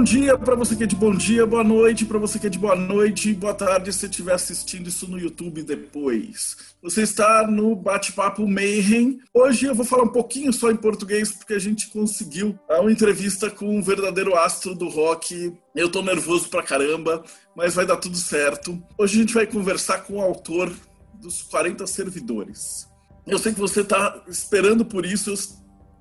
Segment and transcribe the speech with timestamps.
[0.00, 2.50] Bom dia para você que é de bom dia, boa noite para você que é
[2.50, 6.56] de boa noite, boa tarde se estiver assistindo isso no YouTube depois.
[6.82, 9.20] Você está no Bate-Papo Mayhem.
[9.34, 13.50] Hoje eu vou falar um pouquinho só em português porque a gente conseguiu uma entrevista
[13.50, 15.52] com um verdadeiro astro do rock.
[15.76, 17.22] Eu tô nervoso pra caramba,
[17.54, 18.82] mas vai dar tudo certo.
[18.96, 20.72] Hoje a gente vai conversar com o autor
[21.20, 22.88] dos 40 servidores.
[23.26, 25.30] Eu sei que você está esperando por isso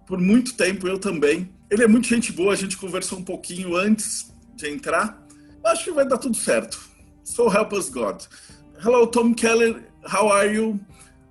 [0.09, 1.47] por muito tempo, eu também.
[1.69, 5.23] Ele é muito gente boa, a gente conversou um pouquinho antes de entrar.
[5.63, 6.79] Acho que vai dar tudo certo.
[7.23, 8.23] So help us God.
[8.83, 9.83] Hello, Tom Keller.
[10.11, 10.79] How are you?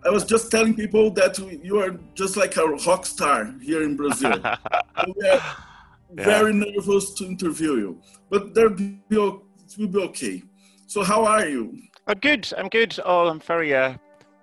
[0.07, 3.97] I was just telling people that you are just like a rock star here in
[3.97, 4.33] Brazil.
[4.41, 5.43] so we are
[6.17, 6.25] yeah.
[6.25, 9.43] very nervous to interview you, but there will
[9.77, 10.43] be okay.
[10.87, 11.77] So how are you?
[12.07, 12.49] I'm good.
[12.57, 12.97] I'm good.
[13.05, 13.95] Oh, I'm very uh,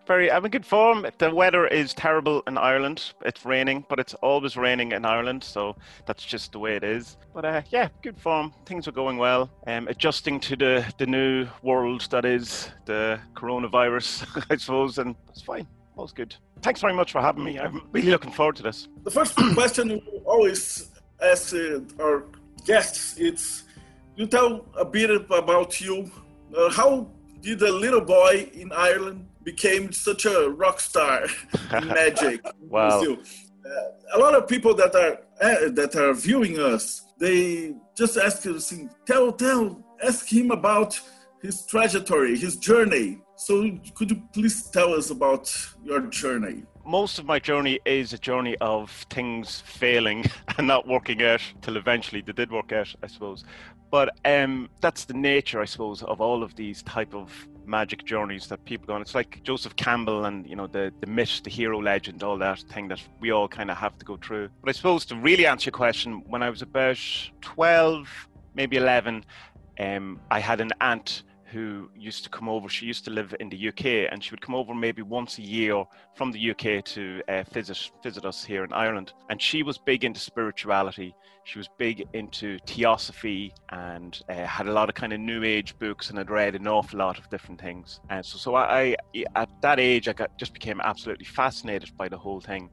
[0.06, 1.06] very, I'm in good form.
[1.18, 3.14] The weather is terrible in Ireland.
[3.24, 5.76] It's raining, but it's always raining in Ireland, so
[6.06, 7.18] that's just the way it is.
[7.34, 8.54] But uh, yeah, good form.
[8.66, 9.50] Things are going well.
[9.68, 15.42] Um, adjusting to the the new world that is the coronavirus, I suppose, and it's
[15.42, 15.68] fine.
[15.98, 16.36] All's good.
[16.62, 17.60] Thanks very much for having me.
[17.60, 18.88] I'm really looking forward to this.
[19.04, 20.90] The first question we always
[21.22, 22.26] ask uh, our
[22.66, 23.64] guests it's
[24.16, 26.10] you tell a bit about you.
[26.56, 27.08] Uh, how
[27.42, 31.28] did a little boy in Ireland became such a rock star
[31.72, 32.42] in magic.
[32.60, 33.02] wow.
[33.02, 38.46] Uh, a lot of people that are uh, that are viewing us, they just ask
[38.46, 38.74] us,
[39.06, 41.00] tell, tell, ask him about
[41.42, 43.20] his trajectory, his journey.
[43.38, 46.64] So, could you please tell us about your journey?
[46.86, 50.26] Most of my journey is a journey of things failing
[50.58, 53.44] and not working out till eventually they did work out, I suppose.
[53.92, 58.48] But um, that's the nature, I suppose, of all of these type of magic journeys
[58.48, 59.02] that people go on.
[59.02, 62.60] It's like Joseph Campbell and you know the the myth, the hero legend, all that
[62.74, 64.50] thing that we all kind of have to go through.
[64.62, 67.00] But I suppose to really answer your question, when I was about
[67.42, 68.08] twelve,
[68.54, 69.26] maybe eleven,
[69.80, 71.24] um, I had an aunt
[71.56, 72.68] who used to come over.
[72.68, 75.42] She used to live in the UK, and she would come over maybe once a
[75.42, 79.14] year from the UK to uh, visit visit us here in Ireland.
[79.30, 81.16] And she was big into spirituality.
[81.46, 85.80] She was big into theosophy and uh, had a lot of kind of new age
[85.80, 88.02] books, and had read an awful lot of different things.
[88.10, 92.10] And so, so I, I at that age, I got, just became absolutely fascinated by
[92.10, 92.70] the whole thing.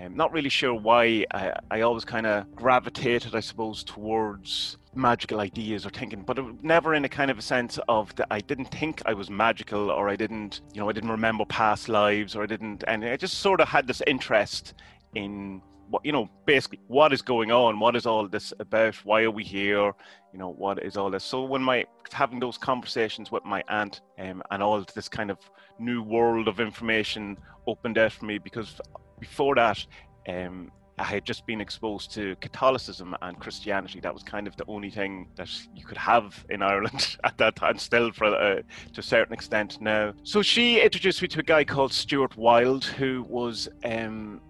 [0.00, 1.26] Um, not really sure why.
[1.30, 6.94] I, I always kind of gravitated, I suppose, towards magical ideas or thinking, but never
[6.94, 10.08] in a kind of a sense of that I didn't think I was magical or
[10.08, 13.38] I didn't, you know, I didn't remember past lives or I didn't, and I just
[13.38, 14.74] sort of had this interest
[15.14, 19.22] in what, you know, basically what is going on, what is all this about, why
[19.22, 19.92] are we here,
[20.32, 21.24] you know, what is all this.
[21.24, 25.38] So when my having those conversations with my aunt um, and all this kind of
[25.78, 28.80] new world of information opened out for me because
[29.20, 29.84] before that,
[30.28, 34.00] um, I had just been exposed to Catholicism and Christianity.
[34.00, 37.56] That was kind of the only thing that you could have in Ireland at that
[37.56, 38.62] time, still for uh,
[38.92, 40.14] to a certain extent now.
[40.22, 44.40] So she introduced me to a guy called Stuart Wilde, who was um,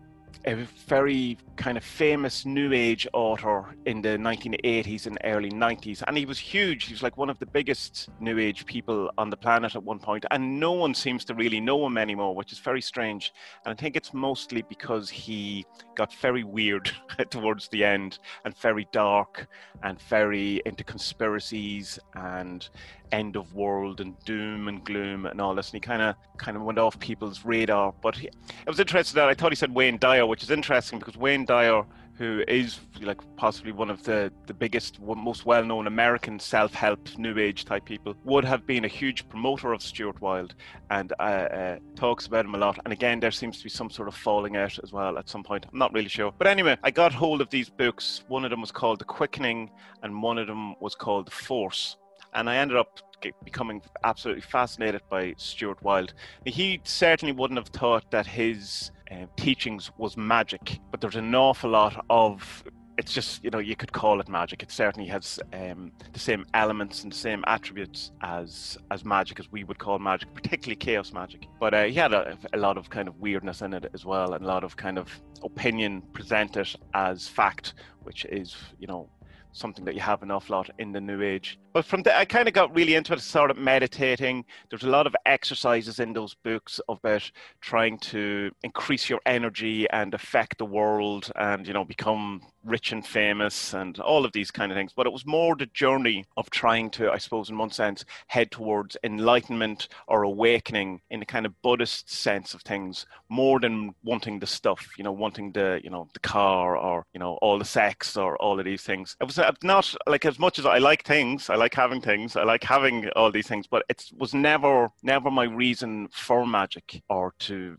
[0.46, 0.54] a
[0.86, 6.26] very kind of famous new age author in the 1980s and early 90s and he
[6.26, 6.84] was huge.
[6.84, 9.98] He was like one of the biggest new age people on the planet at one
[9.98, 10.26] point.
[10.30, 13.32] And no one seems to really know him anymore which is very strange.
[13.64, 16.90] And i think it's mostly because he got very weird
[17.30, 19.46] towards the end and very dark
[19.82, 22.68] and very into conspiracies and
[23.12, 26.56] end of world and doom and gloom and all this and he kind of kind
[26.56, 29.72] of went off people's radar but he, it was interesting that i thought he said
[29.74, 31.84] wayne dyer which is interesting because wayne dyer
[32.16, 37.08] who is like possibly one of the, the biggest, most well known American self help
[37.18, 40.54] new age type people, would have been a huge promoter of Stuart Wilde
[40.90, 42.78] and uh, uh, talks about him a lot.
[42.84, 45.42] And again, there seems to be some sort of falling out as well at some
[45.42, 45.66] point.
[45.70, 46.32] I'm not really sure.
[46.38, 48.22] But anyway, I got hold of these books.
[48.28, 49.70] One of them was called The Quickening,
[50.02, 51.96] and one of them was called The Force.
[52.34, 53.00] And I ended up
[53.44, 56.12] becoming absolutely fascinated by Stuart Wilde.
[56.44, 61.70] He certainly wouldn't have thought that his uh, teachings was magic, but there's an awful
[61.70, 62.64] lot of
[62.96, 64.62] it's just you know you could call it magic.
[64.62, 69.50] It certainly has um, the same elements and the same attributes as as magic as
[69.50, 71.46] we would call magic, particularly chaos magic.
[71.58, 74.34] But uh, he had a, a, lot of kind of weirdness in it as well,
[74.34, 75.08] and a lot of kind of
[75.42, 79.08] opinion presented as fact, which is you know
[79.52, 81.58] something that you have an awful lot in the new age.
[81.74, 84.44] But from there, I kind of got really into it, started meditating.
[84.70, 87.28] There's a lot of exercises in those books about
[87.60, 93.06] trying to increase your energy and affect the world and, you know, become rich and
[93.06, 94.92] famous and all of these kind of things.
[94.94, 98.52] But it was more the journey of trying to, I suppose, in one sense, head
[98.52, 104.38] towards enlightenment or awakening in the kind of Buddhist sense of things, more than wanting
[104.38, 107.64] the stuff, you know, wanting the, you know, the car or, you know, all the
[107.64, 109.16] sex or all of these things.
[109.20, 112.36] It was uh, not like as much as I like things, I like having things,
[112.36, 117.02] I like having all these things, but it was never, never my reason for magic
[117.08, 117.78] or to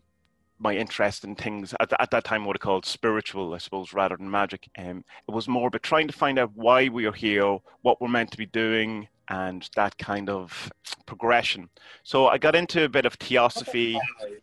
[0.58, 4.16] my interest in things at, at that time what I called spiritual, I suppose, rather
[4.16, 4.68] than magic.
[4.78, 8.08] Um, it was more about trying to find out why we are here, what we're
[8.08, 10.72] meant to be doing, and that kind of
[11.04, 11.68] progression.
[12.04, 13.98] So I got into a bit of theosophy,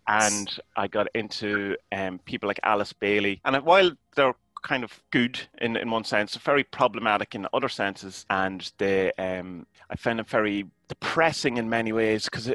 [0.08, 3.42] and I got into um, people like Alice Bailey.
[3.46, 8.26] And while they're kind of good in, in one sense, very problematic in other senses,
[8.30, 12.52] and they um, I found them very depressing in many ways because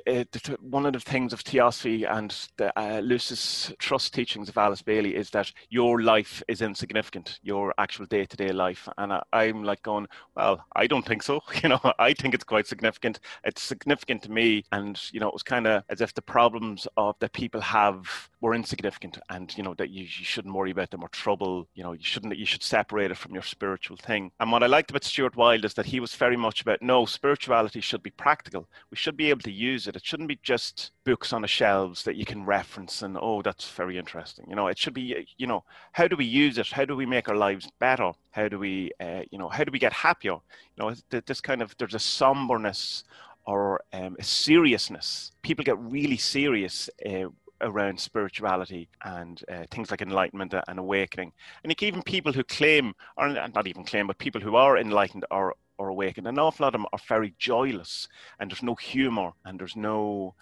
[0.60, 5.14] one of the things of theosophy and the uh, Lucis Trust teachings of Alice Bailey
[5.16, 8.88] is that your life is insignificant, your actual day to day life.
[8.98, 11.40] And I, I'm like going, well, I don't think so.
[11.62, 13.19] You know, I think it's quite significant.
[13.44, 14.64] It's significant to me.
[14.70, 18.31] And, you know, it was kind of as if the problems of that people have
[18.40, 21.66] were insignificant and, you know, that you, you shouldn't worry about them or trouble.
[21.74, 24.31] You know, you shouldn't, you should separate it from your spiritual thing.
[24.38, 27.04] And what I liked about Stuart Wilde is that he was very much about no,
[27.04, 28.69] spirituality should be practical.
[28.91, 29.97] We should be able to use it.
[29.97, 33.70] It shouldn't be just books on the shelves that you can reference and oh, that's
[33.70, 34.44] very interesting.
[34.49, 36.67] You know, it should be you know how do we use it?
[36.69, 38.12] How do we make our lives better?
[38.32, 40.37] How do we uh, you know how do we get happier?
[40.76, 43.05] You know, this kind of there's a somberness
[43.47, 45.32] or um, a seriousness.
[45.43, 46.91] People get really serious.
[47.06, 47.29] Uh,
[47.61, 51.32] around spirituality and uh, things like enlightenment and awakening.
[51.65, 55.55] And even people who claim, or not even claim, but people who are enlightened are
[55.78, 56.26] or awakened.
[56.26, 58.08] And an awful lot of them are very joyless,
[58.38, 60.34] and there's no humor, and there's no,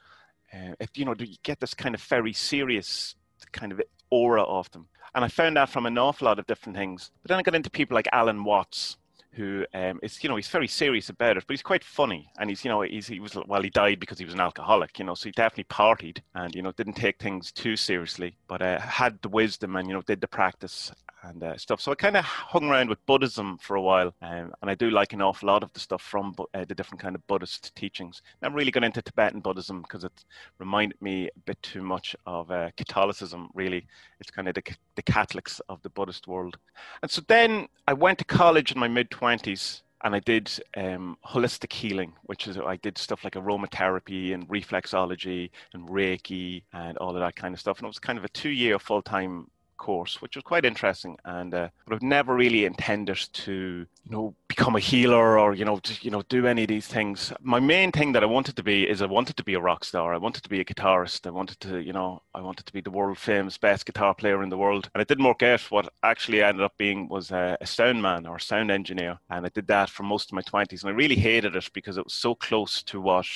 [0.52, 3.14] uh, if, you know, you get this kind of very serious
[3.52, 3.80] kind of
[4.10, 4.88] aura of them.
[5.14, 7.10] And I found that from an awful lot of different things.
[7.22, 8.96] But then I got into people like Alan Watts,
[9.36, 12.28] who um, is, you know, he's very serious about it, but he's quite funny.
[12.38, 14.98] And he's, you know, he's, he was, well, he died because he was an alcoholic,
[14.98, 18.62] you know, so he definitely partied and, you know, didn't take things too seriously, but
[18.62, 20.90] uh, had the wisdom and, you know, did the practice
[21.26, 21.80] and uh, stuff.
[21.80, 24.90] So I kind of hung around with Buddhism for a while, um, and I do
[24.90, 28.22] like an awful lot of the stuff from uh, the different kind of Buddhist teachings.
[28.42, 30.24] I'm really got into Tibetan Buddhism because it
[30.58, 33.48] reminded me a bit too much of uh, Catholicism.
[33.54, 33.86] Really,
[34.20, 34.62] it's kind of the,
[34.94, 36.56] the Catholics of the Buddhist world.
[37.02, 41.19] And so then I went to college in my mid twenties and I did um,
[41.26, 47.11] holistic healing, which is I did stuff like aromatherapy and reflexology and Reiki and all
[47.11, 47.78] of that kind of stuff.
[47.78, 51.17] And it was kind of a two-year full-time course, which was quite interesting.
[51.25, 55.64] And uh, but I've never really intended to, you know, become a healer or you
[55.64, 57.32] know, to, you know, do any of these things.
[57.40, 59.84] My main thing that I wanted to be is I wanted to be a rock
[59.84, 60.14] star.
[60.14, 61.26] I wanted to be a guitarist.
[61.26, 64.43] I wanted to, you know, I wanted to be the world famous best guitar player
[64.43, 64.90] in the world.
[64.94, 65.61] And it didn't work out.
[65.70, 69.49] What actually ended up being was a, a sound man or sound engineer, and I
[69.50, 70.82] did that for most of my twenties.
[70.82, 73.26] And I really hated it because it was so close to what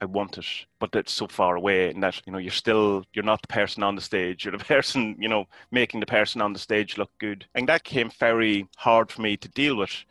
[0.00, 0.46] I want it,
[0.78, 3.82] but it's so far away, and that you know you're still you're not the person
[3.82, 4.44] on the stage.
[4.44, 7.84] You're the person you know making the person on the stage look good, and that
[7.84, 10.04] came very hard for me to deal with.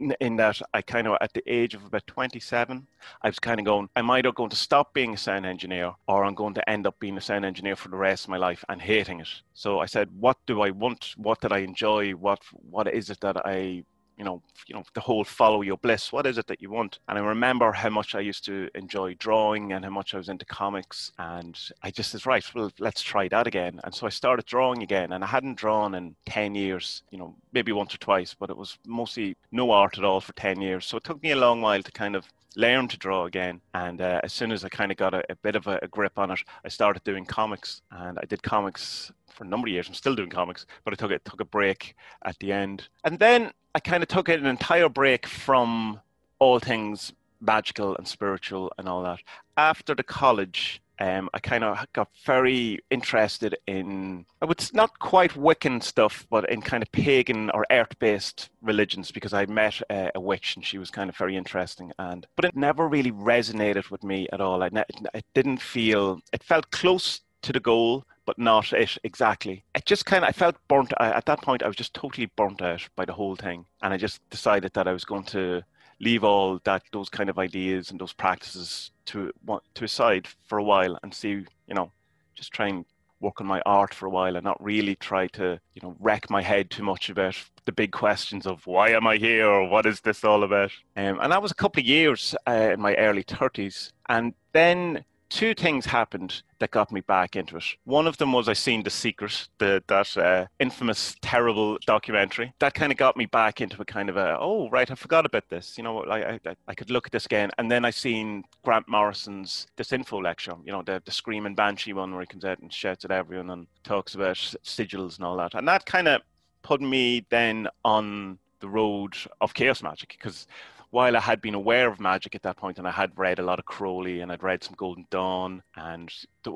[0.00, 2.88] In, in that I kind of at the age of about 27,
[3.22, 6.24] I was kind of going, I'm either going to stop being a sound engineer or
[6.24, 8.64] I'm going to end up being a sound engineer for the rest of my life
[8.68, 9.28] and hating it.
[9.54, 11.14] So I said, what do I want?
[11.16, 12.12] What did I enjoy?
[12.12, 13.84] What what is it that I
[14.16, 16.12] you know, you know, the whole follow your bliss.
[16.12, 16.98] What is it that you want?
[17.08, 20.28] And I remember how much I used to enjoy drawing and how much I was
[20.28, 21.12] into comics.
[21.18, 23.80] And I just said, right, well, let's try that again.
[23.84, 25.12] And so I started drawing again.
[25.12, 28.56] And I hadn't drawn in 10 years, you know, maybe once or twice, but it
[28.56, 30.86] was mostly no art at all for 10 years.
[30.86, 32.26] So it took me a long while to kind of
[32.56, 33.60] learn to draw again.
[33.74, 35.88] And uh, as soon as I kind of got a, a bit of a, a,
[35.88, 37.82] grip on it, I started doing comics.
[37.92, 39.88] And I did comics for a number of years.
[39.88, 41.94] I'm still doing comics, but I took it took a break
[42.24, 42.88] at the end.
[43.04, 46.00] And then I kind of took an entire break from
[46.38, 49.20] all things magical and spiritual and all that.
[49.56, 55.32] After the college, um, I kind of got very interested in, I would not quite
[55.32, 60.20] Wiccan stuff, but in kind of pagan or earth-based religions because I met a, a,
[60.20, 61.92] witch and she was kind of very interesting.
[61.98, 64.62] And but it never really resonated with me at all.
[64.62, 64.84] I ne-
[65.14, 66.20] it didn't feel.
[66.32, 69.64] It felt close to the goal, but not it exactly.
[69.74, 70.92] It just kind of, I felt burnt.
[70.98, 73.66] I, at that point, I was just totally burnt out by the whole thing.
[73.82, 75.62] And I just decided that I was going to
[76.00, 79.32] leave all that, those kind of ideas and those practices to,
[79.74, 81.90] to aside for a while and see, you know,
[82.34, 82.84] just try and
[83.20, 86.28] work on my art for a while and not really try to, you know, wreck
[86.28, 89.86] my head too much about the big questions of why am I here or what
[89.86, 90.70] is this all about?
[90.96, 93.92] Um, and that was a couple of years uh, in my early 30s.
[94.08, 97.64] And then two things happened that got me back into it.
[97.84, 102.52] One of them was I seen The Secret, the, that uh, infamous, terrible documentary.
[102.60, 105.26] That kind of got me back into a kind of a, oh, right, I forgot
[105.26, 105.76] about this.
[105.76, 107.50] You know, I, I, I could look at this again.
[107.58, 112.12] And then I seen Grant Morrison's Disinfo lecture, you know, the, the Screaming Banshee one
[112.12, 115.54] where he comes out and shouts at everyone and talks about sigils and all that.
[115.54, 116.22] And that kind of
[116.62, 120.46] put me then on the road of chaos magic because
[120.90, 123.42] while I had been aware of magic at that point and I had read a
[123.42, 126.12] lot of Crowley and I'd read some Golden Dawn and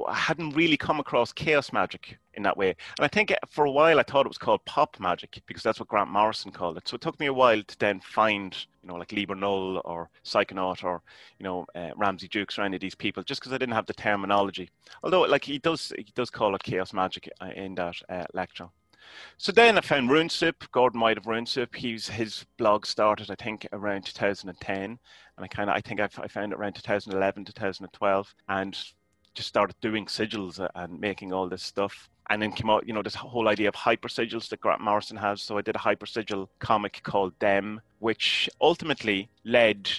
[0.09, 2.69] I hadn't really come across chaos magic in that way.
[2.99, 5.81] And I think for a while I thought it was called pop magic because that's
[5.81, 6.89] what Grant Morrison called it.
[6.89, 10.11] So it took me a while to then find, you know, like Liber Null or
[10.25, 11.03] Psychonaut or,
[11.39, 13.87] you know, uh, Ramsey Dukes or any of these people just because I didn't have
[13.87, 14.71] the terminology.
[15.03, 18.69] Although like he does, he does call it chaos magic uh, in that uh, lecture.
[19.37, 21.75] So then I found RuneSoup, Gordon White of RuneSoup.
[21.75, 24.99] He's his blog started, I think, around 2010, and
[25.39, 28.79] I kind of I think I, I found it around 2011, 2012, and
[29.35, 32.09] just started doing sigils and making all this stuff.
[32.29, 35.17] And then came out, you know, this whole idea of hyper sigils that Grant Morrison
[35.17, 35.43] has.
[35.43, 39.91] So I did a hyper sigil comic called Them, which ultimately led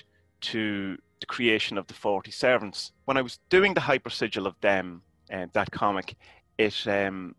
[0.42, 2.94] to the creation of the 40 Servants.
[3.06, 6.16] When I was doing the hyper sigil of Them, uh, that comic,
[6.58, 7.36] it um,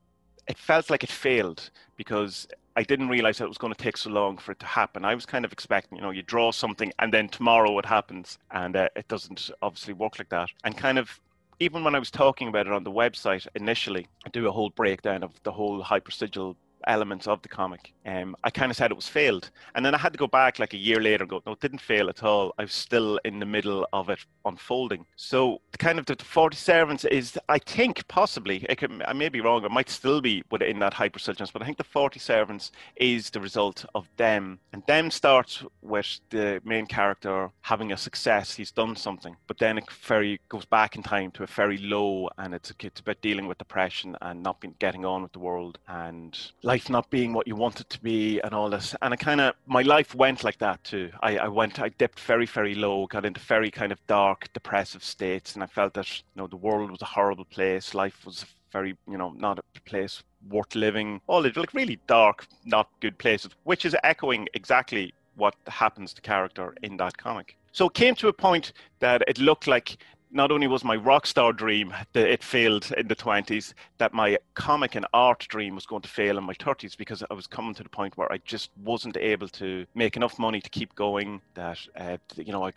[0.49, 3.97] it felt like it failed because I didn't realize that it was going to take
[3.97, 5.05] so long for it to happen.
[5.05, 8.39] I was kind of expecting, you know, you draw something and then tomorrow it happens,
[8.51, 10.49] and uh, it doesn't obviously work like that.
[10.65, 11.21] And kind of
[11.61, 14.71] even when I was talking about it on the website initially, I do a whole
[14.71, 17.93] breakdown of the whole hypersigil elements of the comic.
[18.07, 20.59] Um, I kind of said it was failed, and then I had to go back
[20.59, 22.55] like a year later and go, no, it didn't fail at all.
[22.59, 25.07] I was still in the middle of it unfolding.
[25.17, 28.67] So kind of the, the Forty Servants is, I think, possibly.
[28.69, 29.65] It could, I may be wrong.
[29.65, 33.41] It might still be within that hypersubstance, but I think the Forty Servants is the
[33.41, 38.55] result of them, and them starts with the main character having a success.
[38.55, 42.29] He's done something, but then it very goes back in time to a very low,
[42.39, 45.79] and it's it's about dealing with depression and not being getting on with the world
[45.89, 48.95] and life not being what you want it to be and all this.
[49.03, 51.11] And I kind of, my life went like that too.
[51.21, 55.05] I, I went, I dipped very, very low, got into very kind of dark, depressive
[55.05, 55.53] states.
[55.55, 57.93] And I felt that, you know, the world was a horrible place.
[57.93, 61.21] Life was very, you know, not a place worth living.
[61.27, 66.23] All it like really dark, not good places, which is echoing exactly what happens to
[66.23, 67.59] character in that comic.
[67.73, 69.99] So it came to a point that it looked like
[70.33, 74.39] not only was my rock star dream that it failed in the 20s, that my
[74.55, 77.75] comic and art dream was going to fail in my 30s because I was coming
[77.75, 81.41] to the point where I just wasn't able to make enough money to keep going.
[81.55, 82.73] That uh, you know I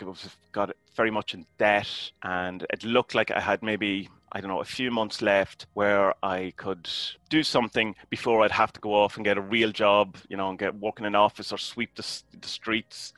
[0.51, 4.59] got very much in debt, and it looked like I had maybe I don't know,
[4.59, 6.89] a few months left where I could
[7.29, 10.49] do something before I'd have to go off and get a real job, you know,
[10.49, 12.05] and get work in an office or sweep the,
[12.41, 13.13] the streets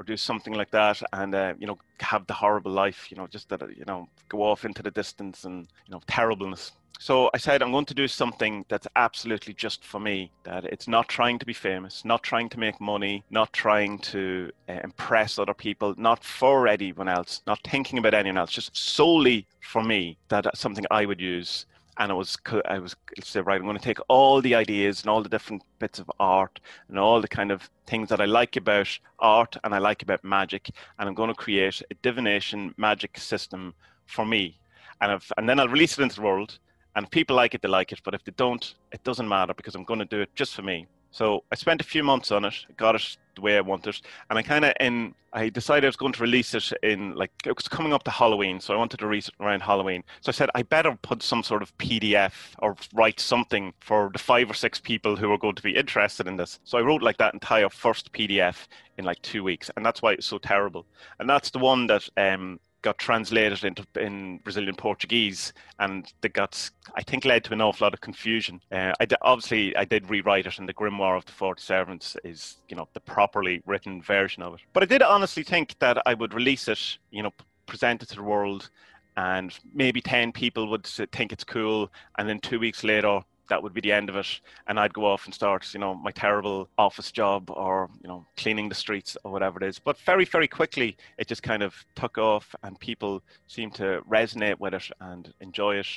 [0.00, 3.26] or do something like that and uh, you know have the horrible life you know
[3.26, 7.38] just that you know go off into the distance and you know terribleness so I
[7.38, 10.30] said, I'm going to do something that's absolutely just for me.
[10.44, 14.50] That it's not trying to be famous, not trying to make money, not trying to
[14.68, 19.46] uh, impress other people, not for anyone else, not thinking about anyone else, just solely
[19.62, 20.18] for me.
[20.28, 21.64] That something I would use
[22.00, 25.10] and I was I was said right I'm going to take all the ideas and
[25.10, 28.56] all the different bits of art and all the kind of things that I like
[28.56, 33.18] about art and I like about magic and I'm going to create a divination magic
[33.18, 33.74] system
[34.06, 34.58] for me.
[35.02, 36.58] And if, and then I'll release it into the world
[36.96, 39.74] and people like it they like it but if they don't it doesn't matter because
[39.74, 42.44] I'm going to do it just for me so I spent a few months on
[42.44, 45.88] it, got it the way I wanted, and I kind of in I decided I
[45.88, 48.76] was going to release it in like it was coming up to Halloween, so I
[48.76, 50.02] wanted to release it around Halloween.
[50.20, 54.18] So I said I better put some sort of PDF or write something for the
[54.18, 56.58] five or six people who are going to be interested in this.
[56.64, 58.66] So I wrote like that entire first PDF
[58.98, 60.86] in like two weeks, and that's why it's so terrible.
[61.20, 66.70] And that's the one that um, got translated into in Brazilian Portuguese, and that got
[66.94, 68.60] I think led to an awful lot of confusion.
[68.72, 72.16] Uh, I d- obviously I did rewrite it, and the Grimoire of the Forty Servants
[72.24, 74.60] is you know the properly written version of it.
[74.72, 77.32] But I did honestly think that I would release it, you know,
[77.66, 78.70] present it to the world,
[79.16, 83.74] and maybe ten people would think it's cool, and then two weeks later that would
[83.74, 84.40] be the end of it.
[84.66, 88.24] And i'd go off and start you know my terrible office job or you know
[88.36, 89.78] cleaning the streets or whatever it is.
[89.78, 94.58] But very very quickly it just kind of took off and people seemed to resonate
[94.58, 95.88] with it and enjoy it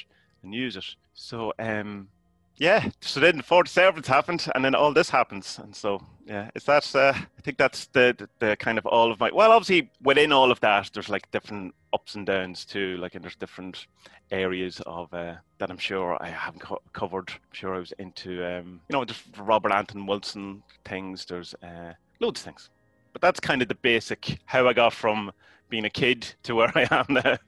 [0.44, 0.96] and use it.
[1.14, 2.10] So um
[2.58, 6.50] yeah, so then the 40 Servants happened, and then all this happens, and so yeah,
[6.56, 6.96] it's that?
[6.96, 9.32] Uh, I think that's the, the, the kind of all of my.
[9.32, 12.98] Well, obviously within all of that, there's like different ups and downs too.
[12.98, 13.88] Like, and there's different
[14.32, 17.30] areas of uh, that I'm sure I haven't co- covered.
[17.30, 21.26] I'm sure I was into, um, you know, just Robert Anton Wilson things.
[21.26, 22.70] There's uh, loads of things,
[23.12, 25.32] but that's kind of the basic how I got from
[25.70, 27.38] being a kid to where I am now.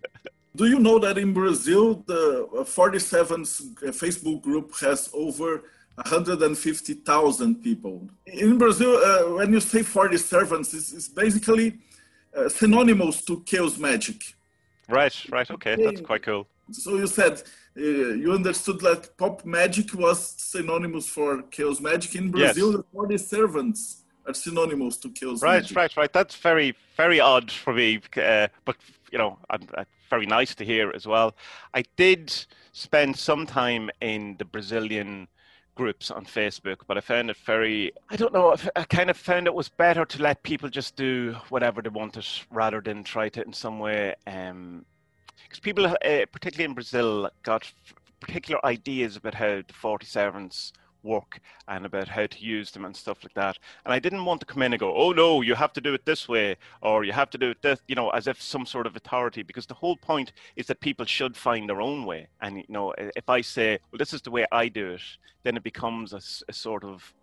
[0.56, 3.62] Do you know that in Brazil, the 40 Servants
[4.02, 5.64] Facebook group has over
[5.96, 8.10] 150,000 people?
[8.26, 11.80] In Brazil, uh, when you say 40 Servants, it's, it's basically
[12.36, 14.22] uh, synonymous to chaos magic.
[14.88, 16.48] Right, right, okay, that's quite cool.
[16.72, 17.42] So you said
[17.78, 22.72] uh, you understood that pop magic was synonymous for chaos magic in Brazil.
[22.72, 22.78] Yes.
[22.78, 25.76] The 40 servants are synonymous to chaos right, magic.
[25.76, 26.14] Right, right, right.
[26.14, 28.02] That's very, very odd for me.
[28.16, 28.78] Uh, but
[29.16, 29.66] you know, I'm
[30.10, 31.38] very nice to hear as well.
[31.74, 32.36] I did
[32.74, 35.30] spend some time in the Brazilian
[35.74, 39.48] groups on Facebook, but I found it very, I don't know, I kind of found
[39.48, 43.42] it was better to let people just do whatever they wanted rather than try to
[43.42, 44.14] in some way.
[44.26, 44.86] Because um,
[45.62, 47.72] people, uh, particularly in Brazil, got
[48.20, 50.74] particular ideas about how the 40 servants
[51.06, 53.58] work and about how to use them and stuff like that.
[53.86, 55.94] And I didn't want to come in and go, oh no, you have to do
[55.94, 58.66] it this way, or you have to do it this, you know, as if some
[58.66, 62.28] sort of authority, because the whole point is that people should find their own way.
[62.42, 65.02] And, you know, if I say, well, this is the way I do it,
[65.44, 67.14] then it becomes a, a sort of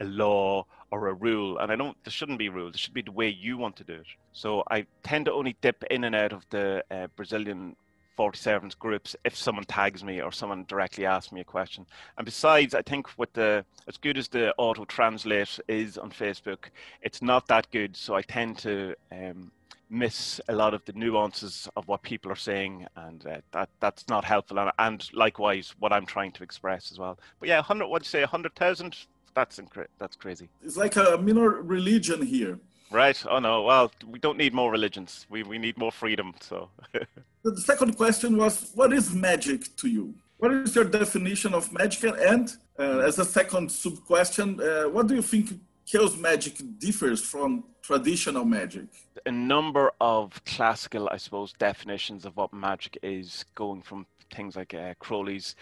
[0.00, 3.02] a law or a rule and i don't there shouldn't be rules it should be
[3.02, 6.14] the way you want to do it so i tend to only dip in and
[6.14, 7.74] out of the uh, brazilian
[8.16, 11.86] 40 Servants groups if someone tags me or someone directly asks me a question.
[12.16, 16.70] And besides, I think what the as good as the auto translate is on Facebook,
[17.02, 17.96] it's not that good.
[17.96, 19.52] So I tend to um,
[19.90, 24.08] miss a lot of the nuances of what people are saying, and uh, that that's
[24.08, 24.58] not helpful.
[24.58, 27.18] And, and, likewise, what I'm trying to express as well.
[27.38, 27.86] But yeah, hundred.
[27.88, 28.22] What do you say?
[28.24, 28.96] hundred thousand?
[29.34, 30.48] That's incre- That's crazy.
[30.64, 32.58] It's like a minor religion here.
[32.90, 33.22] Right.
[33.28, 33.62] Oh no.
[33.62, 35.26] Well, we don't need more religions.
[35.28, 36.34] We we need more freedom.
[36.40, 36.70] So.
[37.42, 40.14] the second question was, what is magic to you?
[40.38, 42.14] What is your definition of magic?
[42.18, 45.50] And uh, as a second sub question, uh, what do you think
[45.86, 48.86] chaos magic differs from traditional magic?
[49.24, 54.74] A number of classical, I suppose, definitions of what magic is, going from things like
[54.74, 55.54] uh, Crowley's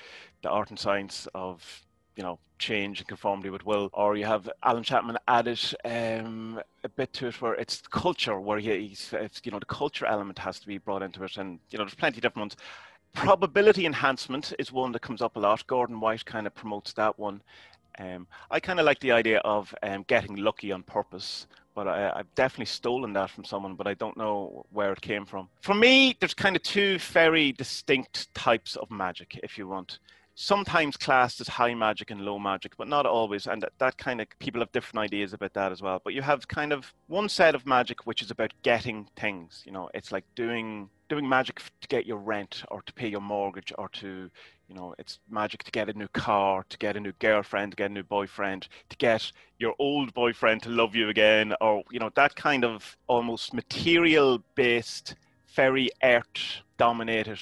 [0.43, 1.85] The Art and Science of
[2.17, 6.89] you know change and conformity with will or you have alan chapman added um, a
[6.89, 10.61] bit to it where it's culture where he, he's you know the culture element has
[10.61, 11.37] to be brought into it.
[11.37, 12.57] And you know there's plenty of different ones.
[13.15, 15.67] Probability enhancement is one that comes up a lot.
[15.67, 17.43] Gordon white kind of promotes that one.
[17.97, 21.47] Um, i kind of like the idea of um, getting lucky on purpose
[21.77, 25.27] but I, have definitely stolen that from someone, but I don't know where it came
[25.27, 25.49] from.
[25.61, 29.99] For me, there's kind of two very distinct types of magic, if you want
[30.35, 33.47] sometimes classed as high magic and low magic, but not always.
[33.47, 36.01] And that, that kind of people have different ideas about that as well.
[36.03, 39.63] But you have kind of one set of magic which is about getting things.
[39.65, 43.21] You know, it's like doing doing magic to get your rent or to pay your
[43.21, 44.31] mortgage or to
[44.69, 47.77] you know it's magic to get a new car to get a new girlfriend to
[47.77, 51.99] get a new boyfriend to get your old boyfriend to love you again or you
[51.99, 55.15] know that kind of almost material based
[55.55, 57.39] very earth dominated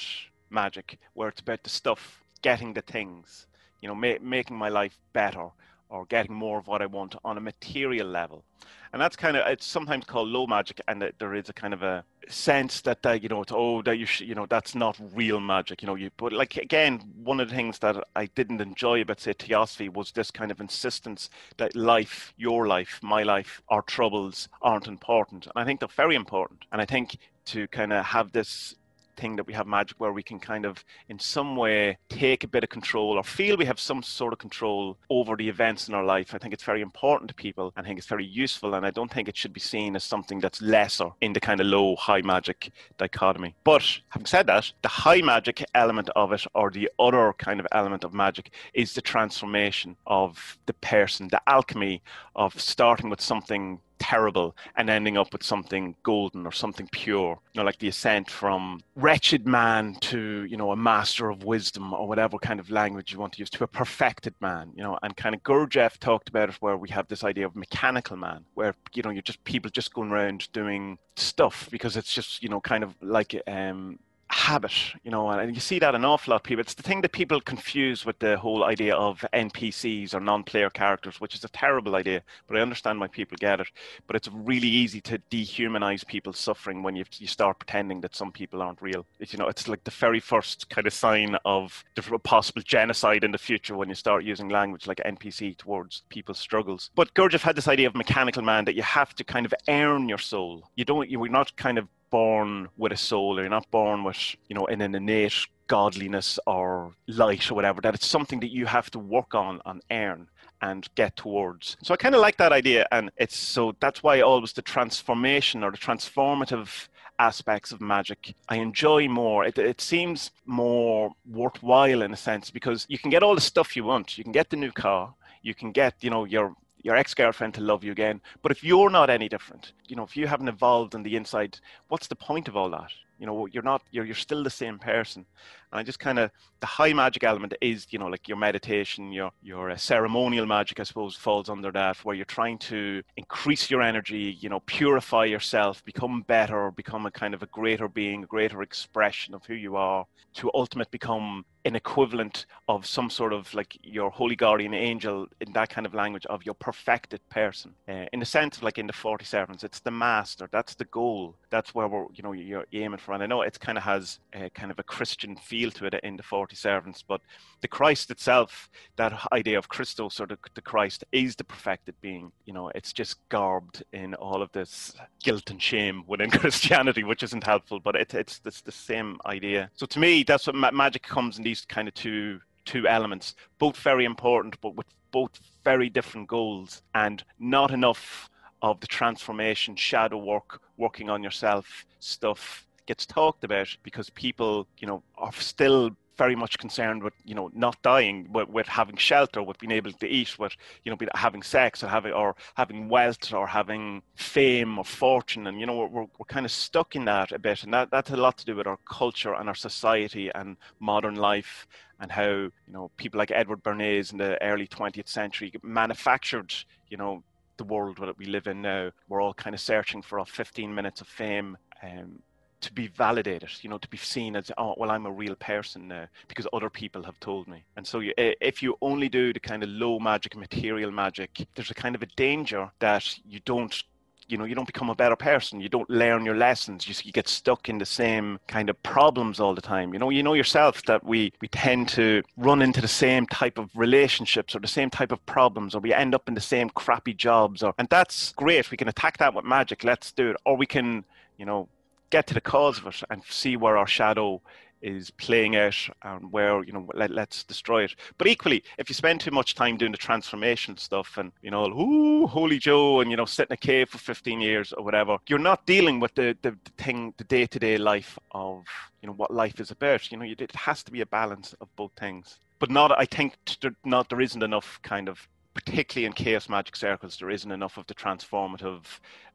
[0.50, 3.46] magic where it's about the stuff getting the things,
[3.80, 5.48] you know, ma- making my life better
[5.92, 8.44] or getting more of what I want on a material level.
[8.92, 11.82] And that's kind of it's sometimes called low magic, and there is a kind of
[11.82, 14.98] a sense that uh, you know it's oh that you sh- you know that's not
[15.14, 15.94] real magic, you know.
[15.94, 19.88] You but like again, one of the things that I didn't enjoy about say Theosophy
[19.88, 25.46] was this kind of insistence that life, your life, my life, our troubles aren't important,
[25.46, 26.64] and I think they're very important.
[26.70, 28.74] And I think to kind of have this
[29.16, 32.48] thing that we have magic where we can kind of in some way take a
[32.48, 35.94] bit of control or feel we have some sort of control over the events in
[35.94, 36.34] our life.
[36.34, 39.10] I think it's very important to people i think it's very useful and i don't
[39.10, 42.22] think it should be seen as something that's lesser in the kind of low high
[42.22, 43.54] magic dichotomy.
[43.64, 47.66] But having said that the high magic element of it or the other kind of
[47.72, 52.02] element of magic is the transformation of the person the alchemy
[52.36, 57.38] of starting with something terrible and ending up with something golden or something pure.
[57.52, 61.92] You know, like the ascent from wretched man to, you know, a master of wisdom
[61.94, 64.98] or whatever kind of language you want to use to a perfected man, you know,
[65.04, 68.44] and kind of Gurdjieff talked about it where we have this idea of mechanical man,
[68.54, 72.48] where, you know, you're just people just going around doing stuff because it's just, you
[72.48, 73.98] know, kind of like um
[74.32, 74.72] habit,
[75.04, 76.60] you know, and you see that an awful lot of people.
[76.60, 81.20] It's the thing that people confuse with the whole idea of NPCs or non-player characters,
[81.20, 82.22] which is a terrible idea.
[82.46, 83.68] But I understand why people get it.
[84.06, 88.32] But it's really easy to dehumanize people's suffering when you you start pretending that some
[88.32, 89.06] people aren't real.
[89.20, 91.84] It's, you know, it's like the very first kind of sign of
[92.22, 96.90] possible genocide in the future when you start using language like NPC towards people's struggles.
[96.94, 100.08] But Gurdjieff had this idea of mechanical man that you have to kind of earn
[100.08, 100.70] your soul.
[100.76, 101.10] You don't.
[101.10, 104.66] You're not kind of born with a soul, or you're not born with, you know,
[104.66, 107.80] in an innate godliness or light or whatever.
[107.80, 110.28] That it's something that you have to work on and earn
[110.60, 111.76] and get towards.
[111.82, 115.64] So I kind of like that idea, and it's so that's why always the transformation
[115.64, 119.44] or the transformative aspects of magic I enjoy more.
[119.44, 123.76] It, it seems more worthwhile in a sense because you can get all the stuff
[123.76, 124.18] you want.
[124.18, 127.60] You can get the new car, you can get you know your your ex-girlfriend to
[127.60, 128.20] love you again.
[128.42, 131.58] But if you're not any different, you know, if you haven't evolved on the inside,
[131.88, 132.90] what's the point of all that?
[133.18, 135.24] You know, you're not, you're, you're still the same person.
[135.70, 139.12] And I just kind of, the high magic element is, you know, like your meditation,
[139.12, 143.70] your, your uh, ceremonial magic, I suppose, falls under that, where you're trying to increase
[143.70, 148.24] your energy, you know, purify yourself, become better, become a kind of a greater being,
[148.24, 153.32] a greater expression of who you are, to ultimately become an equivalent of some sort
[153.32, 157.74] of like your holy guardian angel in that kind of language of your perfected person.
[157.88, 160.84] Uh, in the sense of like in the 40 Servants it's the master that's the
[160.86, 163.12] goal that's where we're you know you're aiming for.
[163.12, 165.94] And i know it kind of has a kind of a christian feel to it
[166.02, 167.20] in the 40 Servants but
[167.60, 172.32] the christ itself that idea of christos or the, the christ is the perfected being.
[172.44, 177.22] You know it's just garbed in all of this guilt and shame within christianity which
[177.22, 179.70] isn't helpful but it, it's, it's the same idea.
[179.74, 183.34] So to me that's what ma- magic comes in these kind of two two elements,
[183.58, 185.32] both very important, but with both
[185.64, 188.30] very different goals, and not enough
[188.62, 194.86] of the transformation, shadow work, working on yourself stuff gets talked about because people, you
[194.86, 199.42] know, are still very much concerned with you know not dying with, with having shelter
[199.42, 203.32] with being able to eat with you know having sex or having or having wealth
[203.32, 205.46] or having fame or fortune.
[205.46, 207.64] And you know we're, we're kind of stuck in that a bit.
[207.64, 211.16] And that that's a lot to do with our culture and our society and modern
[211.16, 211.66] life
[212.00, 216.52] and how you know people like Edward Bernays in the early 20th century manufactured
[216.88, 217.22] you know
[217.56, 218.90] the world that we live in now.
[219.08, 222.18] We're all kind of searching for our 15 minutes of fame um,
[222.62, 225.88] to be validated, you know, to be seen as, oh, well, I'm a real person
[225.88, 227.64] now because other people have told me.
[227.76, 231.70] And so you, if you only do the kind of low magic, material magic, there's
[231.70, 233.82] a kind of a danger that you don't
[234.28, 235.60] you know you don't become a better person.
[235.60, 236.88] You don't learn your lessons.
[236.88, 239.92] You, you get stuck in the same kind of problems all the time.
[239.92, 243.58] You know you know yourself that we we tend to run into the same type
[243.58, 246.70] of relationships or the same type of problems or we end up in the same
[246.70, 248.70] crappy jobs or and that's great.
[248.70, 249.84] We can attack that with magic.
[249.84, 250.36] Let's do it.
[250.46, 251.04] Or we can
[251.36, 251.68] you know
[252.12, 254.40] get to the cause of it and see where our shadow
[254.82, 257.94] is playing out and where you know let, let's destroy it.
[258.18, 261.66] But equally if you spend too much time doing the transformation stuff and you know
[261.66, 265.18] ooh holy joe and you know sit in a cave for 15 years or whatever
[265.28, 268.64] you're not dealing with the, the, the thing the day-to-day life of
[269.00, 270.10] you know what life is about.
[270.10, 272.38] You know it has to be a balance of both things.
[272.58, 273.36] But not i think
[273.84, 277.86] not there isn't enough kind of particularly in chaos magic circles there isn't enough of
[277.86, 278.84] the transformative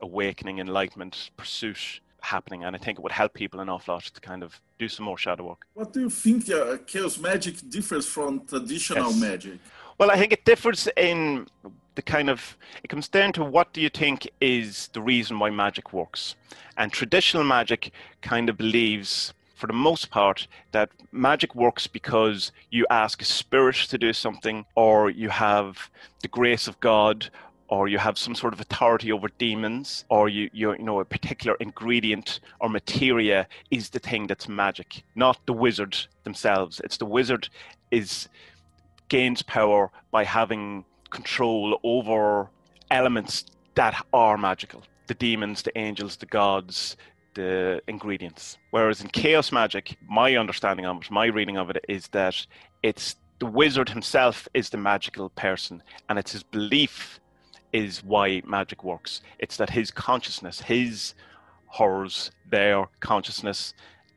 [0.01, 4.21] awakening enlightenment pursuit happening, and I think it would help people an awful lot to
[4.21, 5.65] kind of do some more shadow work.
[5.73, 9.21] What do you think uh, chaos magic differs from traditional yes.
[9.21, 9.60] magic?
[9.97, 11.47] Well, I think it differs in
[11.95, 15.49] the kind of it comes down to what do you think is the reason why
[15.49, 16.36] magic works,
[16.77, 19.34] and traditional magic kind of believes.
[19.56, 24.65] For the most part, that magic works because you ask a spirit to do something,
[24.75, 25.89] or you have
[26.21, 27.32] the grace of God,
[27.69, 31.58] or you have some sort of authority over demons, or you, you know a particular
[31.60, 36.80] ingredient or materia is the thing that's magic, not the wizard themselves.
[36.84, 37.49] It's the wizard
[37.91, 38.30] is
[39.10, 42.49] gains power by having control over
[42.91, 44.84] elements that are magical.
[45.08, 46.97] The demons, the angels, the gods,
[47.34, 48.58] the ingredients.
[48.71, 52.45] Whereas in chaos magic, my understanding of it, my reading of it is that
[52.84, 57.19] it's the wizard himself is the magical person, and it's his belief
[57.73, 59.21] is why magic works.
[59.39, 61.13] It's that his consciousness, his
[61.67, 63.73] horrors, their consciousness,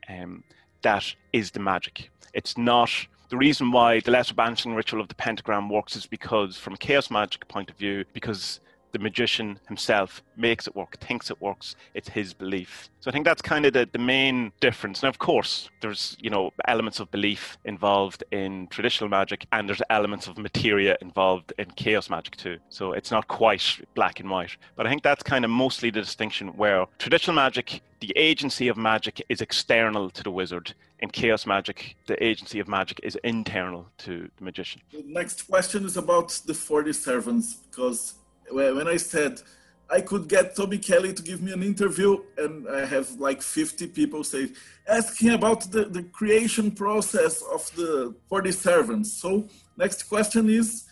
[0.08, 0.42] um,
[0.82, 2.10] that is the magic.
[2.32, 2.90] It's not
[3.28, 6.78] the reason why the lesser banishing ritual of the pentagram works is because, from a
[6.78, 8.60] chaos magic point of view, because
[8.92, 12.88] the magician himself makes it work, thinks it works, it's his belief.
[13.00, 15.02] So I think that's kind of the, the main difference.
[15.02, 19.82] Now, of course, there's, you know, elements of belief involved in traditional magic and there's
[19.90, 22.58] elements of materia involved in chaos magic too.
[22.68, 24.56] So it's not quite black and white.
[24.76, 28.76] But I think that's kind of mostly the distinction where traditional magic, the agency of
[28.76, 30.74] magic is external to the wizard.
[31.00, 34.82] In chaos magic, the agency of magic is internal to the magician.
[34.92, 38.14] The next question is about the 40 servants because
[38.50, 39.40] when I said
[39.90, 43.88] I could get Tommie Kelly to give me an interview, and I have like 50
[43.88, 44.50] people say
[44.88, 49.12] asking about the, the creation process of the 40 servants.
[49.12, 50.84] So next question is,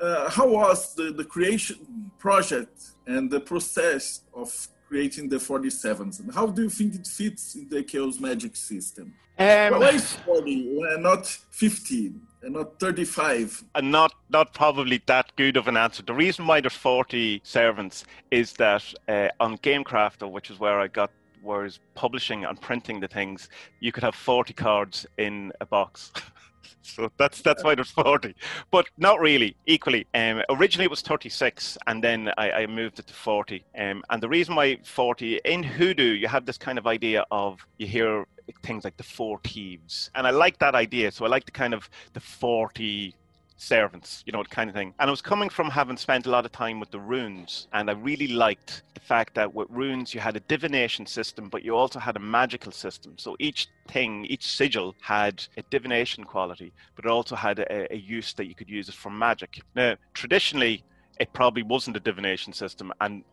[0.00, 6.20] uh, how was the, the creation project and the process of creating the 40 Servants?
[6.20, 9.14] And how do you think it fits in the chaos magic system?
[9.38, 12.20] Um, Why is 40 not 15?
[12.46, 16.02] And not 35 and not not probably that good of an answer.
[16.02, 20.86] The reason why there's 40 servants is that uh, on gamecrafter which is where i
[20.86, 21.10] got
[21.42, 23.48] whereas publishing and printing the things
[23.80, 26.12] you could have 40 cards in a box
[26.82, 28.34] so that's that's why there's 40
[28.70, 30.06] but not really equally.
[30.14, 34.22] Um, originally it was 36 and then I, I moved it to 40 um, and
[34.22, 38.26] the reason why 40 in hoodoo you have this kind of idea of you hear
[38.62, 40.10] things like the four thieves.
[40.14, 43.14] And i like that idea so i like the kind of the 40
[43.56, 44.94] servants, you know, kind of thing.
[44.98, 47.90] And I was coming from having spent a lot of time with the runes, and
[47.90, 51.76] I really liked the fact that with runes you had a divination system, but you
[51.76, 53.14] also had a magical system.
[53.16, 57.96] So each thing, each sigil had a divination quality, but it also had a, a
[57.96, 59.60] use that you could use it for magic.
[59.74, 60.84] Now, traditionally,
[61.18, 63.24] it probably wasn't a divination system, and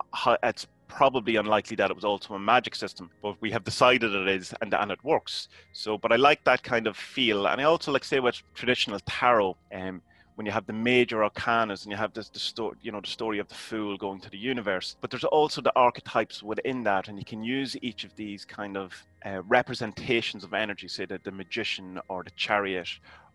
[0.43, 3.09] it's probably unlikely that it was also a magic system.
[3.21, 5.49] But we have decided it is, and and it works.
[5.73, 8.99] So, but I like that kind of feel, and I also like say with traditional
[9.05, 9.57] tarot.
[9.73, 10.01] Um,
[10.36, 13.08] when you have the major arcanas and you have this the story you know the
[13.08, 17.08] story of the fool going to the universe but there's also the archetypes within that
[17.08, 21.24] and you can use each of these kind of uh, representations of energy say that
[21.24, 22.89] the magician or the chariot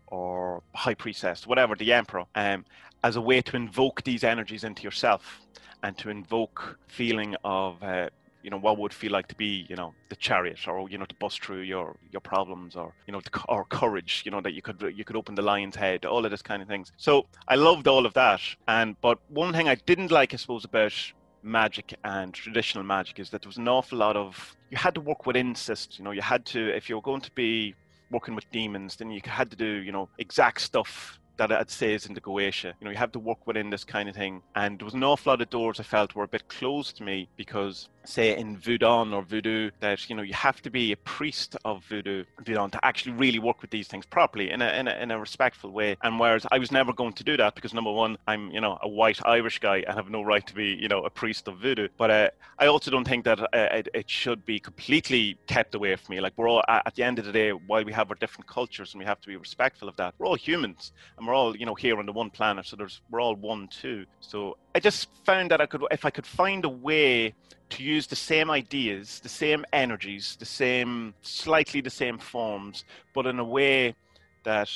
[0.07, 2.65] or high priestess whatever the emperor um,
[3.03, 5.41] as a way to invoke these energies into yourself
[5.83, 8.09] and to invoke feeling of uh,
[8.43, 11.05] you know what would feel like to be you know the chariot or you know
[11.05, 14.61] to bust through your your problems or you know or courage you know that you
[14.61, 17.55] could you could open the lion's head all of this kind of things so i
[17.55, 20.93] loved all of that and but one thing i didn't like i suppose about
[21.41, 25.01] magic and traditional magic is that there was an awful lot of you had to
[25.01, 27.73] work within systems you know you had to if you were going to be
[28.11, 32.05] working with demons then you had to do you know exact stuff that it says
[32.05, 32.73] in the Goetia.
[32.79, 34.43] You know, you have to work within this kind of thing.
[34.55, 37.03] And there was an awful lot of doors I felt were a bit closed to
[37.03, 40.97] me because, say, in Voodoo or Voodoo, that, you know, you have to be a
[40.97, 44.87] priest of Voodoo, Voodoo to actually really work with these things properly in a, in
[44.87, 45.95] a, in a respectful way.
[46.03, 48.77] And whereas I was never going to do that because, number one, I'm, you know,
[48.81, 51.59] a white Irish guy and have no right to be, you know, a priest of
[51.59, 51.87] Voodoo.
[51.97, 55.95] But uh, I also don't think that uh, it, it, should be completely kept away
[55.95, 56.21] from me.
[56.21, 58.93] Like, we're all, at the end of the day, while we have our different cultures
[58.93, 61.65] and we have to be respectful of that, we're all humans and we're all, you
[61.65, 62.65] know, here on the one planet.
[62.65, 64.05] So there's we're all one too.
[64.19, 67.33] So I just found that I could, if I could find a way
[67.69, 73.25] to use the same ideas, the same energies, the same, slightly the same forms, but
[73.25, 73.95] in a way
[74.43, 74.69] that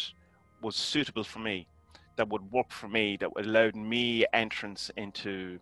[0.61, 1.67] was suitable for me,
[2.15, 5.59] that would work for me, that would allowed me entrance into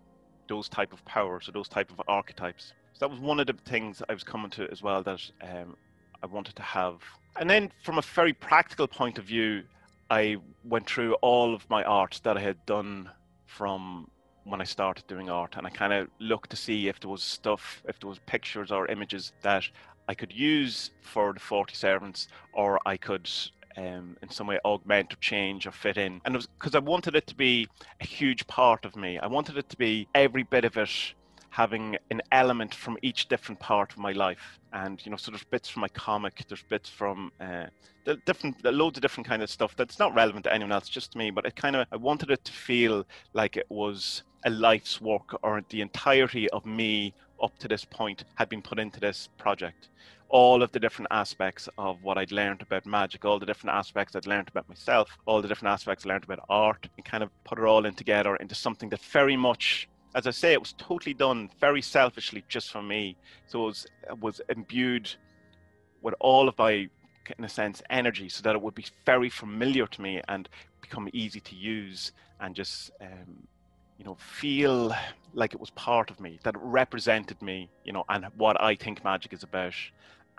[0.48, 2.74] those type of powers or those type of archetypes.
[2.94, 5.76] So that was one of the things I was coming to as well that um,
[6.24, 7.02] I wanted to have.
[7.38, 9.64] And then from a very practical point of view,
[10.10, 13.10] I went through all of my art that I had done
[13.46, 14.10] from
[14.44, 17.24] when I started doing art, and I kind of looked to see if there was
[17.24, 19.64] stuff, if there was pictures or images that
[20.08, 23.30] I could use for the 40 servants, or I could
[23.78, 26.22] um, in some way augment or change or fit in.
[26.26, 27.68] And it was because I wanted it to be
[28.02, 29.20] a huge part of me.
[29.20, 31.14] I wanted it to be every bit of it
[31.52, 34.58] having an element from each different part of my life.
[34.72, 37.66] And you know, so there's bits from my comic, there's bits from uh,
[38.06, 41.12] the different, loads of different kind of stuff that's not relevant to anyone else, just
[41.12, 41.30] to me.
[41.30, 45.38] But it kind of, I wanted it to feel like it was a life's work,
[45.44, 49.90] or the entirety of me up to this point had been put into this project.
[50.30, 54.16] All of the different aspects of what I'd learned about magic, all the different aspects
[54.16, 57.30] I'd learned about myself, all the different aspects I learned about art, and kind of
[57.44, 60.74] put it all in together into something that very much as I say, it was
[60.74, 63.16] totally done very selfishly just for me.
[63.48, 65.10] So it was, it was imbued
[66.02, 66.90] with all of my,
[67.38, 70.50] in a sense, energy so that it would be very familiar to me and
[70.82, 73.48] become easy to use and just, um,
[74.02, 74.96] you know, feel
[75.36, 78.74] like it was part of me, that it represented me, you know, and what I
[78.74, 79.76] think magic is about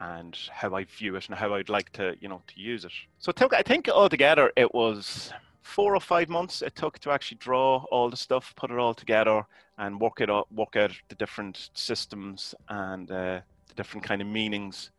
[0.01, 2.91] and how I view it and how I'd like to, you know, to use it.
[3.21, 7.85] So I think altogether it was four or five months it took to actually draw
[7.93, 9.47] all the stuff, put it all together,
[9.79, 14.27] and work it out, work out the different systems and uh, the different kind of
[14.27, 14.91] meanings.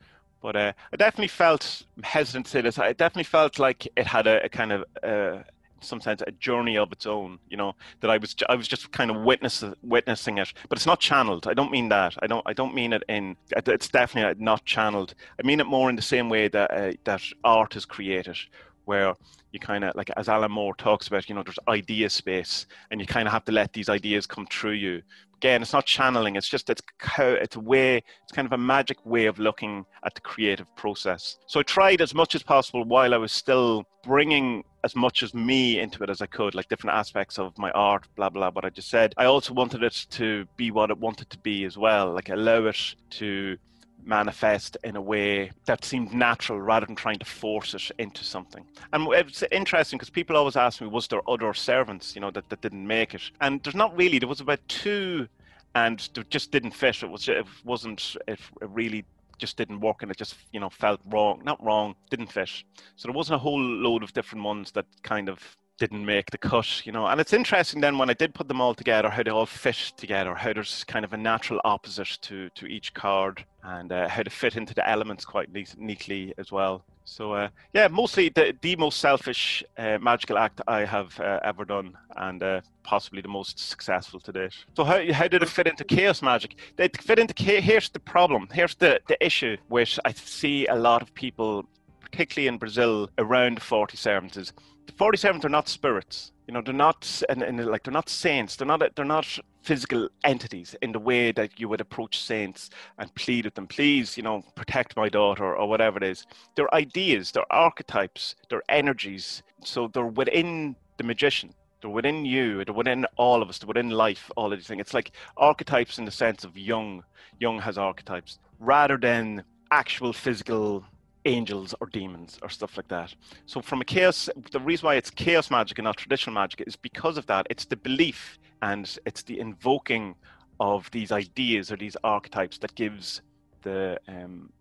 [0.42, 2.80] But uh, I definitely felt hesitant to say this.
[2.80, 5.44] I definitely felt like it had a, a kind of uh,
[5.84, 7.40] sometimes a journey of its own.
[7.50, 10.88] You know that I was I was just kind of witness, witnessing it, but it's
[10.88, 11.48] not channeled.
[11.48, 12.16] I don't mean that.
[12.22, 13.36] I don't I don't mean it in.
[13.52, 15.16] It's definitely not channeled.
[15.40, 18.38] I mean it more in the same way that uh, that art is created,
[18.86, 19.14] where
[19.54, 23.00] you kind of like as alan moore talks about you know there's idea space and
[23.00, 25.02] you kind of have to let these ideas come through you
[25.36, 26.82] again it's not channeling it's just it's
[27.20, 31.38] it's a way it's kind of a magic way of looking at the creative process
[31.46, 35.34] so i tried as much as possible while i was still bringing as much as
[35.34, 38.66] me into it as i could like different aspects of my art blah blah what
[38.66, 41.78] i just said i also wanted it to be what it wanted to be as
[41.78, 43.58] well like allow it to
[44.06, 48.66] manifest in a way that seemed natural rather than trying to force it into something.
[48.92, 52.50] And it's interesting because people always ask me, was there other servants, you know, that,
[52.50, 53.22] that didn't make it?
[53.42, 54.20] And there's not really.
[54.20, 55.28] There was about two,
[55.76, 57.04] and just didn't fit.
[57.04, 59.06] It was it wasn't it really
[59.38, 62.50] just didn't work and it just you know felt wrong not wrong didn't fit
[62.96, 66.38] so there wasn't a whole load of different ones that kind of didn't make the
[66.38, 67.08] cut, you know.
[67.08, 69.94] And it's interesting then when I did put them all together, how they all fit
[69.98, 74.24] together, how there's kind of a natural opposite to to each card, and uh, how
[74.24, 76.86] to fit into the elements quite neat, neatly as well.
[77.06, 81.66] So uh, yeah, mostly the the most selfish uh, magical act I have uh, ever
[81.66, 84.56] done, and uh, possibly the most successful to date.
[84.76, 86.56] So how how did it fit into chaos magic?
[86.78, 88.48] It fit into here's the problem.
[88.54, 91.66] Here's the the issue which I see a lot of people,
[92.00, 94.54] particularly in Brazil, around forty servants is
[94.86, 96.32] the 40 Servants are not spirits.
[96.48, 98.56] You know, they're not and, and like they're not saints.
[98.56, 103.14] They're not they're not physical entities in the way that you would approach saints and
[103.16, 103.66] plead with them.
[103.66, 106.26] Please, you know, protect my daughter or whatever it is.
[106.56, 107.32] They're ideas.
[107.32, 108.36] They're archetypes.
[108.50, 109.42] They're energies.
[109.64, 111.54] So they're within the magician.
[111.82, 112.66] They're within you.
[112.66, 113.60] They're within all of us.
[113.60, 114.30] They're within life.
[114.36, 114.82] All of these things.
[114.82, 117.04] It's like archetypes in the sense of Jung.
[117.40, 120.86] Jung has archetypes rather than actual physical
[121.26, 123.14] angels or demons or stuff like that.
[123.46, 126.76] So from a chaos, the reason why it's chaos magic and not traditional magic is
[126.76, 127.48] because of that.
[127.50, 130.16] It's the belief and it's the invoking
[130.60, 133.22] of these ideas or these archetypes that gives
[133.64, 134.52] the um,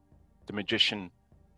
[0.47, 1.11] the magician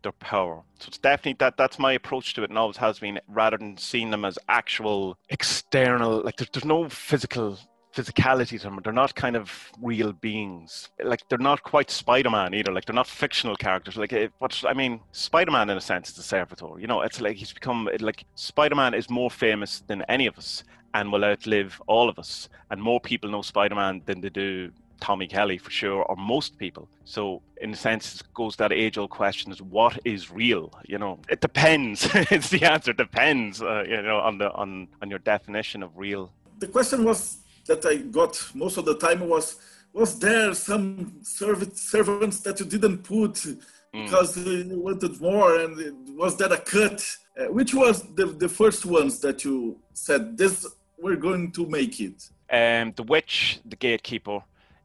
[0.02, 0.62] their power.
[0.78, 3.76] So it's definitely that that's my approach to it and always has been rather than
[3.76, 7.58] seeing them as actual external like there's, there's no physical
[7.94, 8.80] physicality to them.
[8.82, 10.90] They're not kind of real beings.
[11.02, 12.72] Like they're not quite Spider-Man either.
[12.72, 13.96] Like they're not fictional characters.
[13.96, 16.78] Like it, what I mean, Spider-Man in a sense is a servitor.
[16.78, 20.64] You know, it's like he's become like Spider-Man is more famous than any of us
[20.94, 22.48] and will outlive all of us.
[22.70, 26.88] And more people know Spider-Man than they do Tommie Kelly for sure, or most people.
[27.04, 30.72] So, in a sense, it goes that age-old question: is what is real?
[30.86, 32.08] You know, it depends.
[32.14, 32.92] it's the answer.
[32.92, 33.60] Depends.
[33.60, 36.32] Uh, you know, on the on on your definition of real.
[36.60, 39.56] The question was that I got most of the time was
[39.92, 43.56] was there some serv- servants that you didn't put mm.
[43.92, 47.04] because you wanted more and was that a cut?
[47.38, 50.66] Uh, which was the, the first ones that you said this
[50.98, 54.40] we're going to make it um, the witch the gatekeeper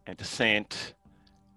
[0.07, 0.93] and the saint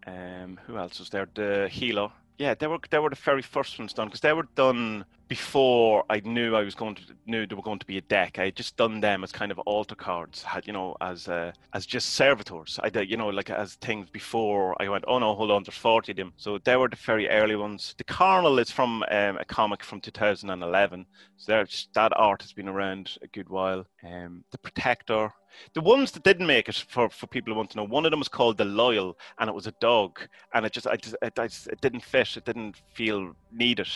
[0.07, 1.29] um, who else was there?
[1.35, 2.11] The healer.
[2.39, 6.05] Yeah they were they were the very first ones done because they were done before
[6.11, 8.45] I knew I was going to knew there were going to be a deck, I
[8.45, 12.11] had just done them as kind of altar cards, you know, as uh, as just
[12.11, 12.79] servitors.
[12.83, 15.75] I did, you know, like as things before I went, oh no, hold on, there's
[15.75, 16.35] forty of them.
[16.37, 17.95] So they were the very early ones.
[17.97, 21.07] The Carnal is from um, a comic from 2011,
[21.39, 21.65] so
[21.95, 23.87] that art has been around a good while.
[24.05, 25.33] Um, the Protector,
[25.75, 28.11] the ones that didn't make it for, for people who want to know, one of
[28.11, 30.21] them was called the Loyal, and it was a dog,
[30.55, 33.89] and it just I just it, it didn't fit, it didn't feel needed,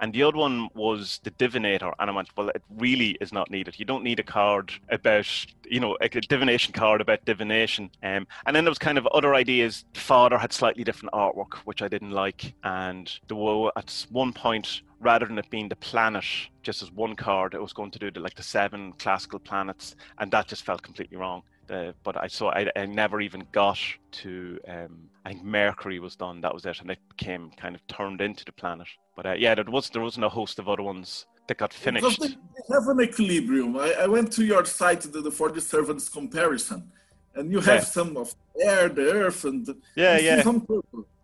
[0.00, 3.50] and the other one was the Divinator, and I went, well, it really is not
[3.50, 3.78] needed.
[3.78, 5.28] You don't need a card about
[5.66, 9.34] you know a divination card about divination, um, and then there was kind of other
[9.34, 9.84] ideas.
[9.94, 14.82] Father had slightly different artwork, which I didn't like, and there were at one point
[15.00, 16.24] rather than it being the planet
[16.62, 19.96] just as one card, it was going to do the, like the seven classical planets,
[20.18, 21.42] and that just felt completely wrong.
[21.70, 23.78] Uh, but I saw I, I, never even got
[24.12, 24.58] to.
[24.66, 26.40] Um, I think Mercury was done.
[26.40, 28.88] That was it, and it became kind of turned into the planet.
[29.14, 32.20] But uh, yeah, there was there wasn't a host of other ones that got finished.
[32.20, 33.76] They have an equilibrium.
[33.76, 36.90] I, I went to your site, the, the 40 Servants comparison,
[37.34, 37.80] and you have yeah.
[37.80, 40.42] some of air, the earth, and yeah, yeah.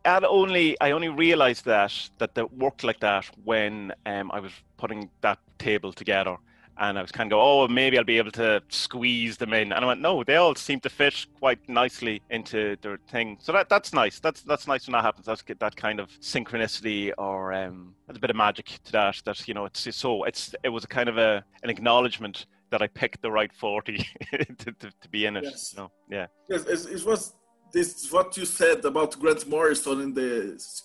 [0.04, 4.52] I only I only realized that that it worked like that when um, I was
[4.76, 6.36] putting that table together,
[6.78, 9.72] and I was kind of go, oh, maybe I'll be able to squeeze them in.
[9.72, 13.38] And I went, no, they all seem to fit quite nicely into their thing.
[13.40, 14.20] So that that's nice.
[14.20, 15.26] That's that's nice when that happens.
[15.26, 19.22] That's that kind of synchronicity or um, a bit of magic to that.
[19.24, 22.82] That you know, it's so it's it was a kind of a an acknowledgement that
[22.82, 23.98] I picked the right forty
[24.32, 25.44] to, to, to, be in it.
[25.44, 25.74] Yes.
[25.76, 25.90] Know?
[26.10, 26.26] Yeah.
[26.48, 27.34] Yes, it was
[27.74, 30.30] this what you said about Grant Morrison in the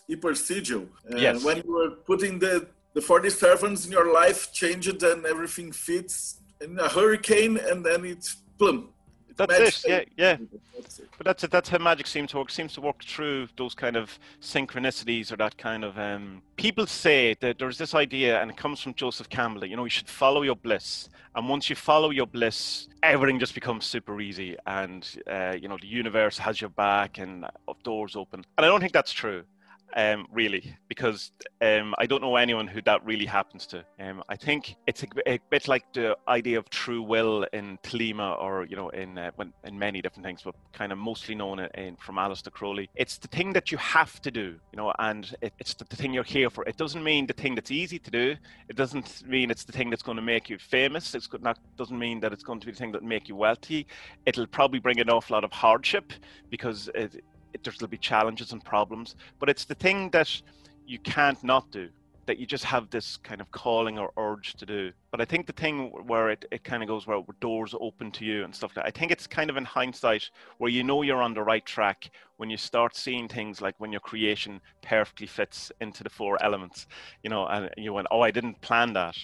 [0.09, 0.83] Hyper Sigil.
[1.09, 1.43] Uh, yes.
[1.45, 6.39] When you were putting the the 40 servants in your life changed and everything fits
[6.59, 8.89] in a hurricane and then it's plum.
[9.47, 10.09] That's it.
[10.17, 10.37] Yeah, yeah.
[11.17, 11.51] But that's it.
[11.51, 12.49] That's how magic seems to work.
[12.49, 15.97] seems to work through those kind of synchronicities or that kind of.
[15.97, 19.61] Um, people say that there's this idea, and it comes from Joseph Campbell.
[19.61, 23.39] That, you know, you should follow your bliss, and once you follow your bliss, everything
[23.39, 27.45] just becomes super easy, and uh, you know the universe has your back and
[27.83, 28.43] doors open.
[28.57, 29.43] And I don't think that's true
[29.95, 31.31] um, really, because
[31.61, 33.83] um, I don't know anyone who that really happens to.
[33.99, 38.39] Um, I think it's a, a, bit like the idea of true will in Thelema,
[38.39, 39.31] or you know, in uh,
[39.63, 42.89] in many different things, but kind of mostly known in, from Aleister Crowley.
[42.95, 45.95] It's the thing that you have to do, you know, and it, it's the, the
[45.95, 46.63] thing you're here for.
[46.65, 48.35] It doesn't mean the thing that's easy to do.
[48.67, 51.15] It doesn't mean it's the thing that's going to make you famous.
[51.15, 53.87] It's not doesn't mean that it's going to be the thing that make you wealthy.
[54.25, 56.13] It'll probably bring an awful lot of hardship
[56.49, 57.23] because it,
[57.63, 60.41] there'll be challenges and problems, but it's the thing that
[60.85, 61.89] you can't not do
[62.29, 64.91] that you just have this kind of calling or urge to do.
[65.09, 68.23] But I think the thing where it, it kind of goes where doors open to
[68.23, 70.29] you and stuff like that, I think it's kind of in hindsight
[70.59, 73.91] where you know you're on the right track when you start seeing things like when
[73.91, 76.85] your creation perfectly fits into the four elements,
[77.23, 79.17] you know, and you went, oh, I didn't plan that.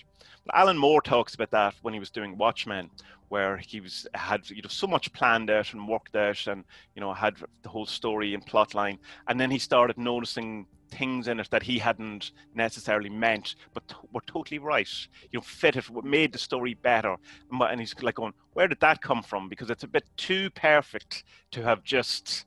[0.53, 2.89] Alan Moore talks about that when he was doing Watchmen,
[3.29, 6.63] where he was had you know so much planned out and worked out and
[6.95, 8.99] you know had the whole story and plot line.
[9.27, 14.21] And then he started noticing things in it that he hadn't necessarily meant but were
[14.27, 14.89] totally right.
[15.31, 17.15] You know fit it made the story better.
[17.51, 19.49] And he's like going where did that come from?
[19.49, 22.45] Because it's a bit too perfect to have just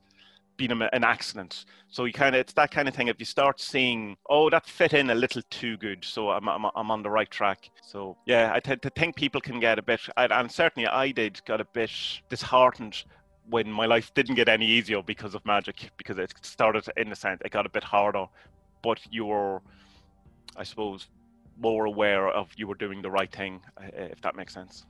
[0.59, 1.65] been an accident.
[1.87, 3.07] So you kind of it's that kind of thing.
[3.07, 6.65] If you start seeing, oh, that fit in a little too good, so I'm I'm,
[6.75, 7.71] I'm on the right track.
[7.81, 11.41] So yeah, I tend to think people can get a bit, and certainly I did,
[11.45, 11.91] got a bit
[12.29, 13.05] disheartened
[13.49, 17.15] when my life didn't get any easier because of magic, because it started in the
[17.15, 18.25] sense it got a bit harder,
[18.83, 19.61] but you were,
[20.55, 21.07] I suppose,
[21.57, 23.61] more aware of you were doing the right thing,
[23.93, 24.85] if that makes sense.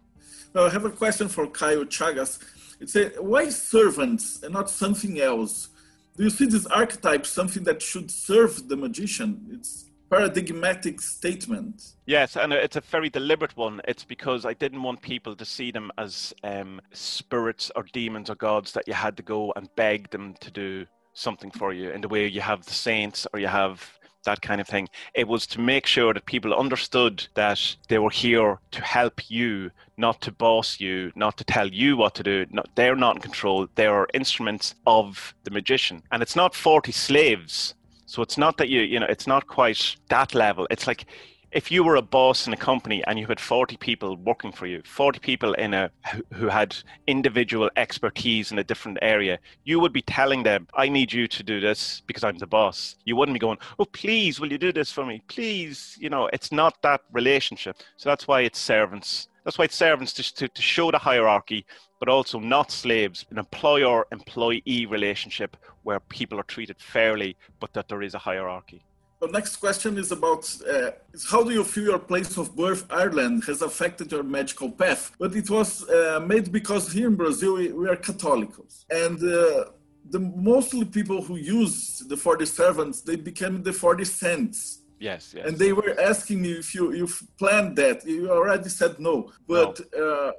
[0.53, 2.39] Well, I have a question for Caio Chagas.
[2.79, 5.69] It's a why servants and not something else?
[6.17, 9.47] Do you see this archetype something that should serve the magician?
[9.51, 11.93] It's paradigmatic statement.
[12.05, 13.81] Yes, and it's a very deliberate one.
[13.87, 18.35] It's because I didn't want people to see them as um, spirits or demons or
[18.35, 22.01] gods that you had to go and beg them to do something for you in
[22.01, 24.87] the way you have the saints or you have that kind of thing.
[25.13, 29.71] It was to make sure that people understood that they were here to help you,
[29.97, 32.45] not to boss you, not to tell you what to do.
[32.49, 33.67] Not, they're not in control.
[33.75, 36.03] They are instruments of the magician.
[36.11, 37.75] And it's not 40 slaves.
[38.05, 40.67] So it's not that you, you know, it's not quite that level.
[40.71, 41.05] It's like
[41.51, 44.67] if you were a boss in a company and you had 40 people working for
[44.67, 45.89] you 40 people in a
[46.33, 46.75] who had
[47.07, 51.43] individual expertise in a different area you would be telling them i need you to
[51.43, 52.95] do this because i'm the boss.
[53.05, 55.21] You wouldn't be going oh please will you do this for me?
[55.27, 57.77] Please you know it's not that relationship.
[57.97, 59.27] So that's why it's servants.
[59.43, 61.65] That's why it's servants to, to, to show the hierarchy
[61.99, 67.87] but also not slaves an employer employee relationship where people are treated fairly but that
[67.87, 68.83] there is a hierarchy
[69.19, 70.91] the next question is about uh,
[71.29, 75.11] how do you feel your place of birth, Ireland, has affected your magical path?
[75.19, 79.65] But it was uh, made because here in Brazil we, we are Catholics, and uh,
[80.09, 84.81] the mostly people who use the 40 servants they became the 40 saints.
[84.99, 85.47] Yes, yes.
[85.47, 87.07] And they were asking me if you you
[87.37, 88.05] planned that.
[88.05, 90.03] You already said no, but no.
[90.03, 90.31] Uh,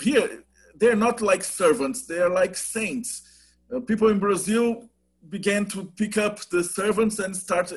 [0.00, 0.44] here
[0.76, 3.22] they're not like servants; they are like saints.
[3.74, 4.88] Uh, people in Brazil
[5.28, 7.76] began to pick up the servants and start uh,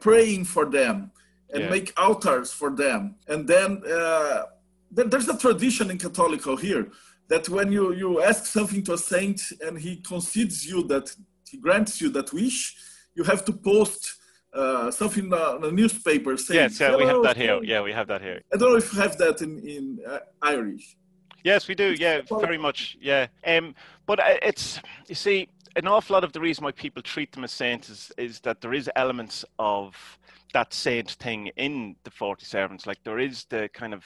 [0.00, 1.10] praying for them
[1.52, 1.70] and yeah.
[1.70, 3.16] make altars for them.
[3.26, 4.42] And then uh,
[4.90, 6.88] there's a tradition in Catholical here
[7.28, 11.14] that when you, you ask something to a saint and he concedes you that
[11.50, 12.76] he grants you that wish,
[13.14, 14.14] you have to post
[14.52, 16.60] uh, something on a newspaper saying.
[16.60, 17.60] Yes, yeah, we have that here.
[17.62, 18.40] Yeah, we have that here.
[18.52, 20.96] I don't know if you have that in in uh, Irish.
[21.44, 21.94] Yes, we do.
[21.94, 22.96] Yeah, very much.
[23.00, 23.74] Yeah, um,
[24.06, 25.48] but uh, it's you see
[25.78, 28.60] an awful lot of the reason why people treat them as saints is, is that
[28.60, 30.18] there is elements of
[30.52, 32.86] that saint thing in the 40 servants.
[32.86, 34.04] Like there is the kind of,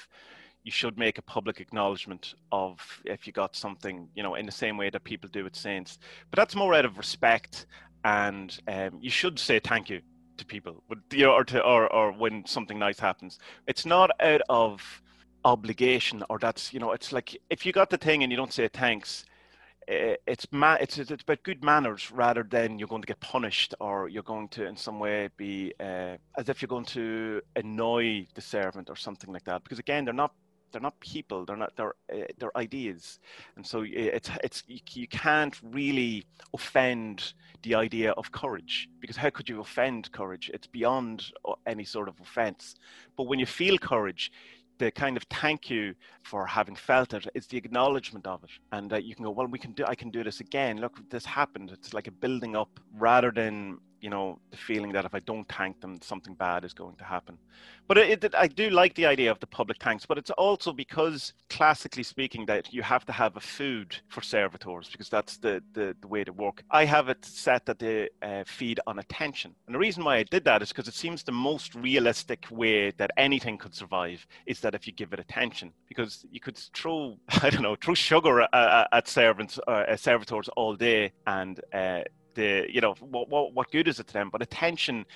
[0.65, 4.53] you should make a public acknowledgement of if you got something, you know, in the
[4.53, 5.99] same way that people do with saints.
[6.31, 7.67] But that's more out of respect,
[8.05, 10.03] and um, you should say thank you
[10.37, 13.39] to people, or to or or when something nice happens.
[13.67, 15.03] It's not out of
[15.45, 18.53] obligation or that's you know it's like if you got the thing and you don't
[18.53, 19.25] say thanks
[19.89, 24.09] it's ma- it's it's about good manners rather than you're going to get punished or
[24.09, 28.41] you're going to in some way be uh, as if you're going to annoy the
[28.41, 29.63] servant or something like that.
[29.65, 30.33] Because again they're not
[30.73, 31.45] they're not people.
[31.45, 33.21] They're not they're uh, they're ideas.
[33.57, 38.89] And so it's it's you, you can't really offend the idea of courage.
[39.01, 40.51] Because how could you offend courage?
[40.53, 41.27] It's beyond
[41.67, 42.75] any sort of offense.
[43.17, 44.33] But when you feel courage
[44.83, 47.25] the kind of thank you for having felt it.
[47.27, 48.51] it is the acknowledgement of it.
[48.73, 50.81] And that you can go well we can do i can do this again.
[50.85, 51.71] Look this happened.
[51.71, 52.73] It's like a building up
[53.07, 56.75] rather than you know the feeling that if I don't thank them, something bad is
[56.75, 57.39] going to happen.
[57.87, 60.73] But it, it, I do like the idea of the public thanks, but it's also
[60.73, 65.63] because classically speaking that you have to have a food for servitors because that's the,
[65.73, 66.65] the, the way to work.
[66.71, 70.25] I have it set that they uh, feed on attention, and the reason why I
[70.25, 74.61] did that is because it seems the most realistic way that anything could survive is
[74.61, 78.43] that if you give it attention, because you could throw I don't know throw sugar
[78.53, 82.01] at, at servants uh, servitors all day and uh,
[82.35, 84.31] the you know what, what what good is it to them?
[84.31, 85.07] But attention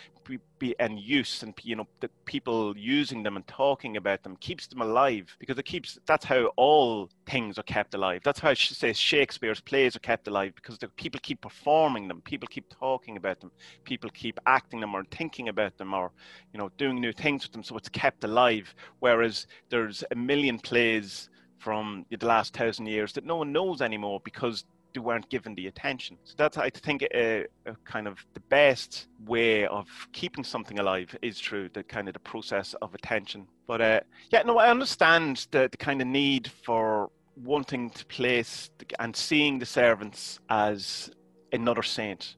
[0.81, 4.83] and use and you know the people using them and talking about them keeps them
[4.83, 8.23] alive because it keeps that's how all things are kept alive.
[8.25, 12.49] That's how say shakespeare's plays are kept alive because the people keep performing them people
[12.49, 13.51] keep talking about them
[13.85, 16.11] people keep acting them or thinking about them or
[16.53, 18.75] you know doing new things with them so it's kept alive.
[19.01, 24.21] Whereas there's a million plays from the last thousand years that no one knows anymore
[24.25, 24.64] because
[24.97, 26.17] they weren't given the attention.
[26.25, 31.15] So that's, I think, a, a, kind of the best way of keeping something alive
[31.21, 33.47] is through the kind of the process of attention.
[33.67, 38.71] But uh, yeah, no, I understand the, the kind of need for wanting to place
[38.99, 41.11] and seeing the servants as
[41.53, 42.37] another saint.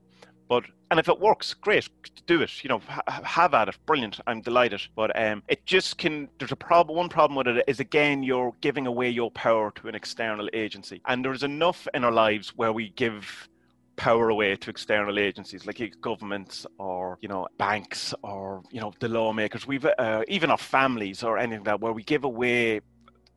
[0.49, 1.89] But and if it works, great,
[2.27, 2.65] do it.
[2.65, 4.21] You know, ha- have at it, brilliant.
[4.27, 4.81] I'm delighted.
[4.97, 6.29] But um, it just can.
[6.39, 6.97] There's a problem.
[6.97, 11.03] One problem with it is again, you're giving away your power to an external agency,
[11.07, 13.49] and there's enough in our lives where we give
[13.97, 19.09] power away to external agencies like governments or you know banks or you know the
[19.09, 22.81] lawmakers we've uh, even our families or anything like that where we give away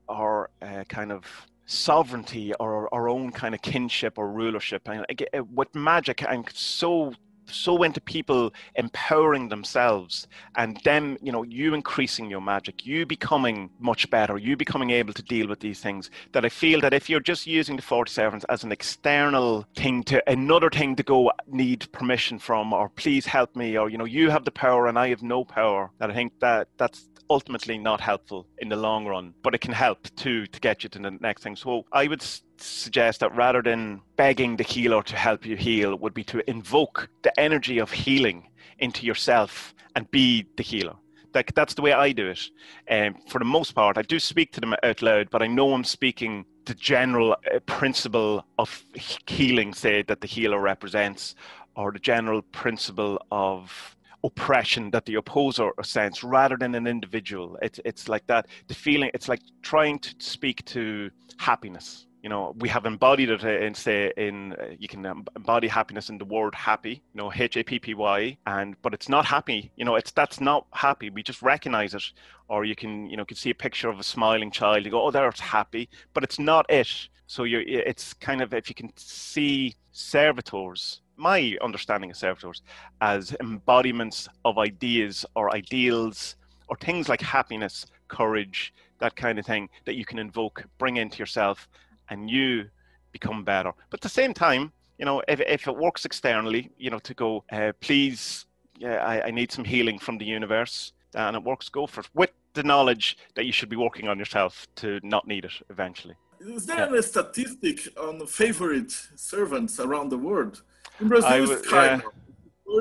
[0.07, 1.25] our uh, kind of
[1.71, 4.87] sovereignty or our own kind of kinship or rulership.
[4.87, 5.05] And
[5.53, 7.13] with magic i'm so
[7.51, 13.69] so into people empowering themselves and them, you know, you increasing your magic, you becoming
[13.79, 16.09] much better, you becoming able to deal with these things.
[16.31, 20.03] That I feel that if you're just using the 40 Servants as an external thing
[20.03, 24.05] to another thing to go need permission from, or please help me, or, you know,
[24.05, 27.77] you have the power and I have no power, that I think that that's ultimately
[27.77, 30.99] not helpful in the long run, but it can help too to get you to
[30.99, 31.55] the next thing.
[31.55, 32.21] So I would
[32.65, 37.09] suggest that rather than begging the healer to help you heal, would be to invoke
[37.23, 38.47] the energy of healing
[38.79, 40.95] into yourself and be the healer.
[41.33, 42.49] Like that's the way I do it.
[42.89, 45.73] Um, for the most part, I do speak to them out loud, but I know
[45.73, 48.83] I'm speaking the general uh, principle of
[49.27, 51.35] healing, say that the healer represents,
[51.75, 57.57] or the general principle of oppression that the opposer sense rather than an individual.
[57.61, 58.47] It's it's like that.
[58.67, 59.09] The feeling.
[59.13, 64.13] It's like trying to speak to happiness you know we have embodied it in say
[64.15, 68.93] in uh, you can embody happiness in the word happy you know h-a-p-p-y and but
[68.93, 71.09] it's not happy you know it's that's not happy.
[71.09, 72.03] We just recognize it.
[72.47, 75.03] Or you can you know can see a picture of a smiling child you go
[75.05, 77.09] oh there's happy but it's not it.
[77.27, 82.61] So you're it's kind of if you can see servitors my understanding of servitors
[82.99, 86.35] as embodiments of ideas or ideals
[86.67, 91.17] or things like happiness courage that kind of thing that you can invoke bring into
[91.19, 91.69] yourself
[92.11, 92.69] and you
[93.11, 93.71] become better.
[93.89, 97.13] But at the same time, you know, if, if it works externally, you know, to
[97.15, 98.45] go, uh, please,
[98.77, 102.09] yeah, I, I need some healing from the universe, and it works, go for it
[102.13, 106.15] with the knowledge that you should be working on yourself to not need it eventually.
[106.41, 106.87] Is there yeah.
[106.87, 110.61] any statistic on favorite servants around the world?
[110.99, 112.03] In Brazil, w- of.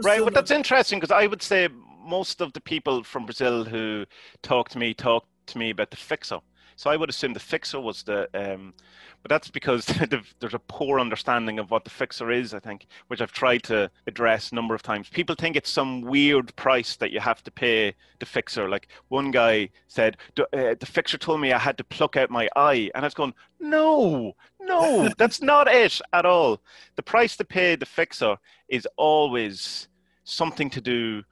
[0.05, 1.69] Right, but that's interesting because I would say
[2.03, 4.05] most of the people from Brazil who
[4.43, 6.39] talk to me talk to me about the fixer.
[6.81, 8.73] So I would assume the fixer was the um,
[9.21, 9.85] but that's because
[10.41, 13.91] there's a poor understanding of what the fixer is, I think, which I've tried to
[14.07, 15.11] address a number of times.
[15.11, 18.67] People think it's some weird price that you have to pay the fixer.
[18.67, 20.47] Like one guy said, uh,
[20.81, 22.91] the fixer told me I had to pluck out my eye.
[22.95, 26.63] And I was going, no, no, that's not it at all.
[26.97, 28.39] The price to pay the fixer
[28.71, 29.89] is always
[30.25, 31.25] something to do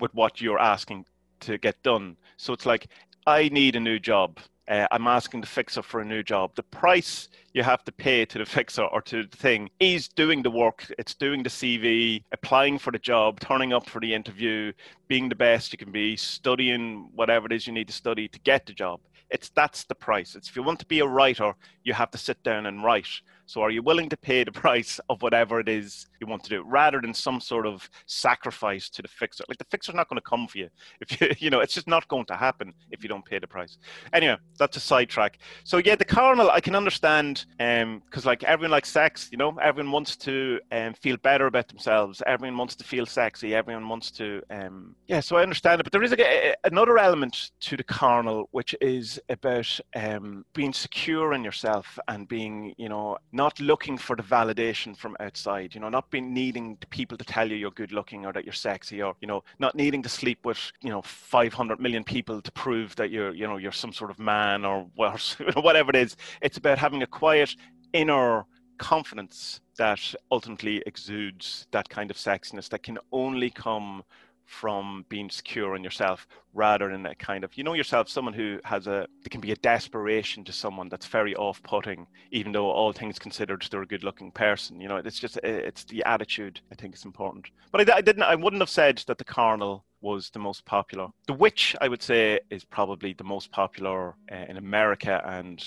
[0.00, 1.04] with what you're asking
[1.40, 2.16] to get done.
[2.38, 2.86] So it's like,
[3.26, 4.38] I need a new job
[4.68, 6.52] uh, I'm asking the fixer for a new job.
[6.54, 10.42] The price you have to pay to the fixer or to the thing is doing
[10.42, 10.92] the work.
[10.98, 14.72] It's doing the CV, applying for the job, turning up for the interview,
[15.08, 18.38] being the best you can be, studying whatever it is you need to study to
[18.40, 19.00] get the job.
[19.30, 20.34] It's that's the price.
[20.34, 21.54] It's if you want to be a writer,
[21.84, 23.08] you have to sit down and write.
[23.46, 26.50] So are you willing to pay the price of whatever it is you want to
[26.50, 29.44] do, rather than some sort of sacrifice to the fixer?
[29.48, 30.68] Like the fixer's not going to come for you
[31.00, 33.46] if you, you know, it's just not going to happen if you don't pay the
[33.46, 33.78] price.
[34.12, 35.38] Anyway, that's a sidetrack.
[35.64, 39.56] So yeah, the carnal I can understand, um, because like everyone likes sex, you know,
[39.62, 42.22] everyone wants to um feel better about themselves.
[42.26, 43.54] Everyone wants to feel sexy.
[43.54, 45.20] Everyone wants to, um, yeah.
[45.20, 48.74] So I understand it, but there is a, a, another element to the carnal, which
[48.80, 54.22] is about um being secure in yourself and being, you know not looking for the
[54.22, 58.24] validation from outside you know not being needing people to tell you you're good looking
[58.24, 61.78] or that you're sexy or you know not needing to sleep with you know 500
[61.78, 65.90] million people to prove that you're you know you're some sort of man or whatever
[65.90, 66.16] it is.
[66.40, 67.54] It's about having a quiet
[67.92, 68.44] inner
[68.78, 74.02] confidence that ultimately exudes that kind of sexiness that can only come
[74.46, 78.58] from being secure in yourself rather than that kind of you know yourself someone who
[78.64, 82.92] has a there can be a desperation to someone that's very off-putting even though all
[82.92, 86.74] things considered they're a good looking person you know it's just it's the attitude i
[86.76, 90.30] think is important but I, I didn't i wouldn't have said that the carnal was
[90.30, 94.56] the most popular the witch i would say is probably the most popular uh, in
[94.56, 95.64] america and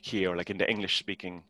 [0.00, 1.42] here like in the english speaking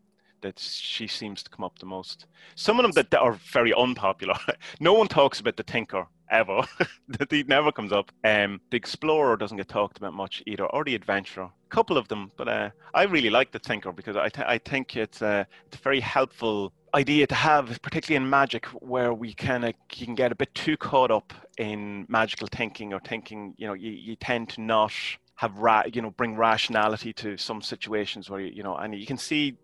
[0.43, 2.27] that she seems to come up the most.
[2.57, 4.35] Some of them that, that are very unpopular.
[4.81, 6.63] no one talks about the Tinker ever.
[7.31, 8.11] he never comes up.
[8.25, 11.45] Um, the Explorer doesn't get talked about much either, or the Adventurer.
[11.45, 14.59] A couple of them, but uh, I really like the thinker because I, th- I
[14.59, 19.35] think it's, uh, it's a very helpful idea to have, particularly in magic, where we
[19.35, 23.55] kind of can get a bit too caught up in magical thinking or thinking.
[23.57, 24.93] You know, you, you tend to not
[25.37, 29.07] have ra- you know bring rationality to some situations where you, you know, and you
[29.07, 29.57] can see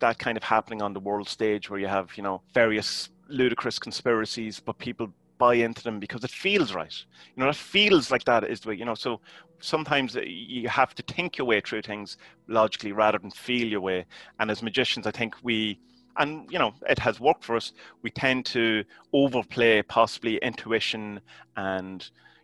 [0.00, 3.78] that kind of happening on the world stage where you have you know various ludicrous
[3.78, 5.08] conspiracies, but people
[5.44, 6.96] buy into them because it feels right.
[7.34, 9.20] You know, it feels like that is the way, you know, so
[9.60, 12.16] sometimes you have to think your way through things
[12.48, 14.06] logically rather than feel your way.
[14.38, 15.78] And as magicians, I think we,
[16.18, 17.72] and you know, it has worked for us,
[18.02, 21.20] we tend to overplay possibly intuition
[21.56, 21.98] and,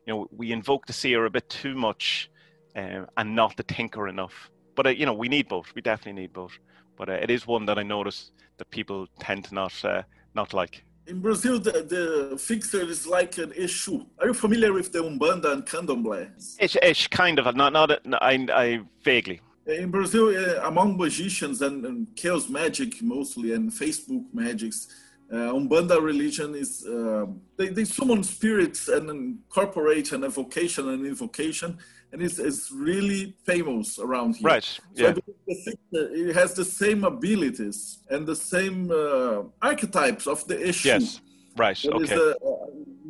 [0.07, 2.31] you know, we invoke the seer a bit too much
[2.77, 4.51] uh, and not the thinker enough.
[4.77, 5.69] But, uh, you know, we need both.
[5.75, 6.53] We definitely need both.
[6.99, 10.03] But uh, it is one that I notice that people tend to not, uh,
[10.35, 14.05] not like in Brazil, the, the fixer is like an issue.
[14.19, 16.31] Are you familiar with the Umbanda and Candomblé?
[16.59, 17.91] It's, it's kind of, not, not,
[18.23, 19.41] I, I vaguely.
[19.67, 24.89] In Brazil, uh, among magicians and, and, chaos magic mostly, and Facebook magics,
[25.33, 27.27] uh, Umbanda religion is uh,
[27.57, 31.79] they, they summon spirits and incorporate an evocation and invocation
[32.13, 34.49] and it's, it's really famous around here.
[34.49, 34.65] Right.
[34.65, 35.15] So yeah.
[35.93, 40.89] it has the same abilities and the same uh, archetypes of the issue.
[40.89, 41.21] Yes.
[41.57, 41.85] Right.
[41.85, 42.05] Okay.
[42.05, 42.35] Is a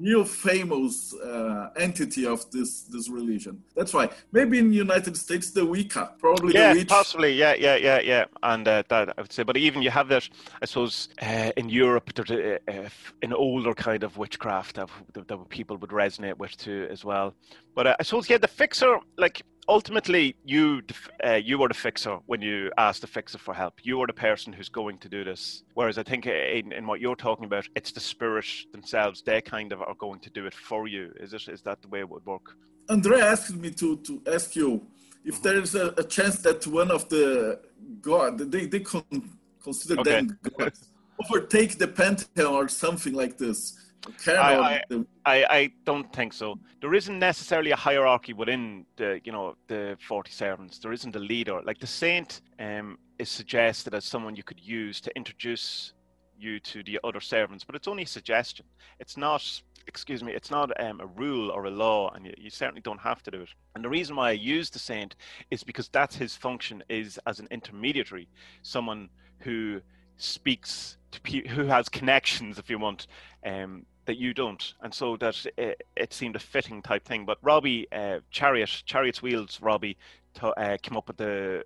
[0.01, 3.63] real famous uh, entity of this this religion.
[3.77, 7.77] That's why maybe in the United States the Wicca, probably yeah, the possibly, yeah, yeah,
[7.77, 9.43] yeah, yeah, and uh, that I would say.
[9.43, 10.29] But even you have that,
[10.63, 12.91] I suppose, uh, in Europe, there's a,
[13.23, 17.35] an older kind of witchcraft that, that people would resonate with too as well.
[17.75, 20.83] But uh, I suppose, yeah, the fixer, like ultimately, you
[21.25, 23.75] uh, you were the fixer when you asked the fixer for help.
[23.83, 25.63] You are the person who's going to do this.
[25.75, 29.23] Whereas I think in, in what you're talking about, it's the spirit themselves.
[29.23, 31.13] They kind of are going to do it for you.
[31.21, 31.49] Is it?
[31.49, 32.57] Is that the way it would work?
[32.89, 34.83] Andre asked me to to ask you
[35.25, 35.43] if mm-hmm.
[35.45, 37.61] there is a, a, chance that one of the
[38.01, 39.31] god they they con-
[39.63, 40.11] consider okay.
[40.11, 40.89] them gods
[41.23, 43.90] overtake the pantheon or something like this
[44.27, 44.83] I,
[45.27, 46.59] I, I, don't think so.
[46.81, 50.79] There isn't necessarily a hierarchy within the, you know, the 40 servants.
[50.79, 51.61] There isn't a leader.
[51.63, 55.93] Like the saint um, is suggested as someone you could use to introduce
[56.39, 58.65] you to the other servants, but it's only a suggestion.
[58.99, 59.45] It's not,
[59.87, 63.01] excuse me, it's not um, a rule or a law, and you, you certainly don't
[63.01, 63.51] have to do it.
[63.75, 65.17] And the reason why I use the saint
[65.51, 68.29] is because that's his function is as an intermediary,
[68.63, 69.81] someone who
[70.17, 73.07] speaks to pe- who has connections, if you want,
[73.45, 77.25] um, that you don't, and so that it, it seemed a fitting type thing.
[77.25, 79.97] But Robbie, uh, Chariot, Chariot's Wheels, Robbie
[80.35, 81.65] to, uh, came up with the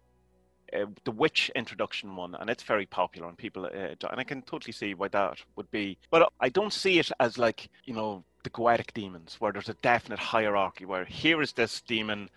[1.05, 3.69] the witch introduction one, and it's very popular, and people, uh,
[4.11, 5.99] and I can totally see why that would be.
[6.11, 9.75] But I don't see it as like you know the goetic demons, where there's a
[9.75, 10.85] definite hierarchy.
[10.85, 12.29] Where here is this demon,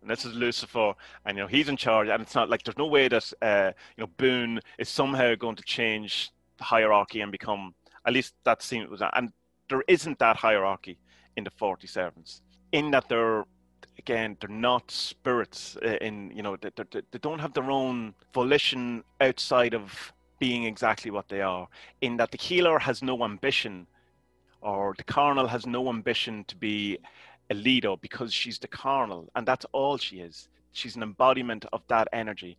[0.00, 0.94] and this is Lucifer,
[1.24, 3.72] and you know he's in charge, and it's not like there's no way that uh,
[3.96, 7.74] you know Bune is somehow going to change hierarchy and become
[8.06, 9.32] at least that seems and
[9.68, 10.98] there isn't that hierarchy
[11.36, 12.42] in the 40 servants
[12.72, 13.44] in that they're
[13.98, 18.14] again they're not spirits uh, in you know they, they, they don't have their own
[18.32, 21.68] volition outside of being exactly what they are
[22.00, 23.86] in that the healer has no ambition
[24.60, 26.98] or the carnal has no ambition to be
[27.50, 30.48] a leader because she's the carnal and that's all she is.
[30.72, 32.56] She's an embodiment of that energy.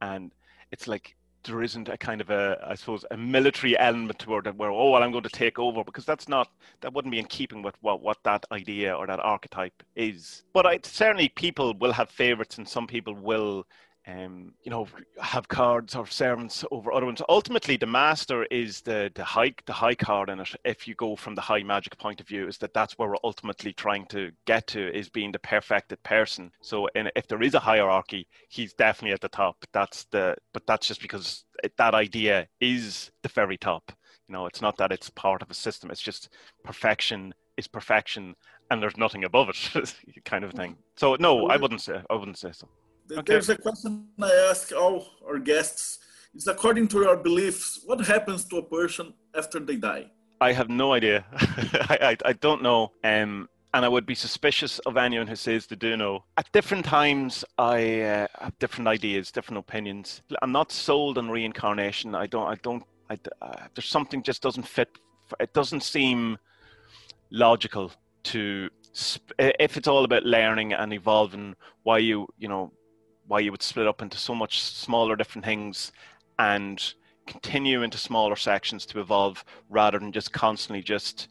[0.00, 0.32] And
[0.70, 1.15] it's like
[1.46, 4.90] there isn't a kind of a, I suppose, a military element to it where, oh,
[4.90, 6.48] well, I'm going to take over because that's not,
[6.80, 10.44] that wouldn't be in keeping with what, what that idea or that archetype is.
[10.52, 13.66] But I, certainly people will have favorites and some people will
[14.08, 14.86] um, you know,
[15.20, 17.20] have cards or servants over other ones.
[17.28, 20.54] Ultimately, the master is the the high the high card in it.
[20.64, 23.16] If you go from the high magic point of view, is that that's where we're
[23.24, 26.52] ultimately trying to get to is being the perfected person.
[26.60, 29.56] So, in, if there is a hierarchy, he's definitely at the top.
[29.72, 31.44] That's the but that's just because
[31.76, 33.90] that idea is the very top.
[34.28, 35.90] You know, it's not that it's part of a system.
[35.90, 36.28] It's just
[36.64, 38.36] perfection is perfection,
[38.70, 39.94] and there's nothing above it,
[40.24, 40.76] kind of thing.
[40.96, 42.68] So, no, I wouldn't say I wouldn't say so.
[43.12, 43.22] Okay.
[43.24, 45.98] There's a question I ask all our guests.
[46.34, 50.10] It's according to your beliefs, what happens to a person after they die?
[50.40, 51.24] I have no idea.
[51.32, 52.92] I, I, I, don't know.
[53.04, 56.24] Um, and I would be suspicious of anyone who says they do know.
[56.36, 60.22] At different times, I uh, have different ideas, different opinions.
[60.42, 62.14] I'm not sold on reincarnation.
[62.14, 62.46] I don't.
[62.46, 62.82] I don't.
[63.08, 64.88] I, uh, there's something just doesn't fit.
[65.40, 66.38] It doesn't seem
[67.30, 67.92] logical
[68.24, 68.70] to
[69.38, 71.54] if it's all about learning and evolving.
[71.82, 72.72] Why you you know
[73.26, 75.92] why you would split up into so much smaller different things
[76.38, 76.94] and
[77.26, 81.28] continue into smaller sections to evolve rather than just constantly just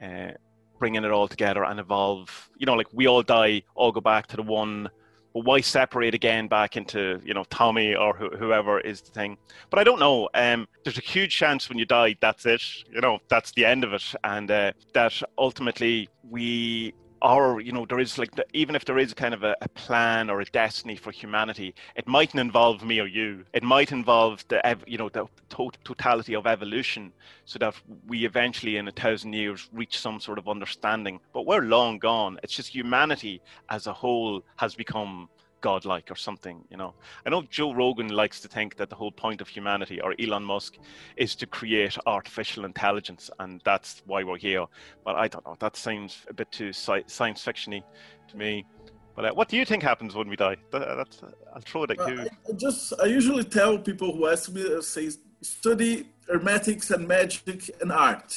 [0.00, 0.30] uh,
[0.78, 2.50] bringing it all together and evolve.
[2.56, 4.88] You know, like we all die, all go back to the one.
[5.34, 9.38] But why separate again back into you know Tommie or wh- whoever is the thing?
[9.70, 10.28] But I don't know.
[10.34, 12.62] Um, there's a huge chance when you die, that's it.
[12.92, 16.92] You know, that's the end of it, and uh, that ultimately we
[17.22, 19.68] or you know there is like the, even if there is kind of a, a,
[19.68, 23.44] plan or a destiny for humanity it mightn't involve me or you.
[23.52, 27.12] It might involve the you know the to- totality of evolution
[27.44, 27.74] so that
[28.06, 31.20] we eventually in a thousand years reach some sort of understanding.
[31.32, 32.38] But we're long gone.
[32.42, 35.28] It's just humanity as a whole has become
[35.62, 36.92] godlike or something you know?
[37.24, 40.44] I know joe rogan likes to think that the whole point of humanity or elon
[40.44, 40.76] musk
[41.16, 44.66] is to create artificial intelligence and that's why we're here.
[45.04, 45.56] But i don't know.
[45.58, 47.82] That seems a bit too sci- science fictiony
[48.28, 48.66] to me.
[49.14, 50.56] But uh, what do you think happens when we die?
[50.72, 52.20] That, that's uh, i'll throw it at you.
[52.48, 55.10] I, just i usually tell people who ask me uh, say
[55.42, 58.30] study hermetics and magic and art.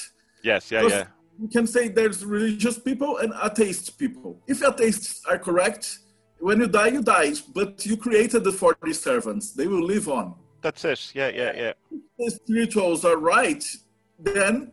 [0.43, 1.05] Yes yeah yeah.
[1.41, 4.41] you can say there's religious people and atheist people.
[4.47, 5.99] If atheists are correct
[6.45, 9.51] when you die, you die, but you created the 40 servants.
[9.53, 10.35] They will live on.
[10.61, 11.11] That's it.
[11.15, 11.73] Yeah, yeah, yeah.
[11.89, 13.63] If the spirituals are right,
[14.19, 14.71] then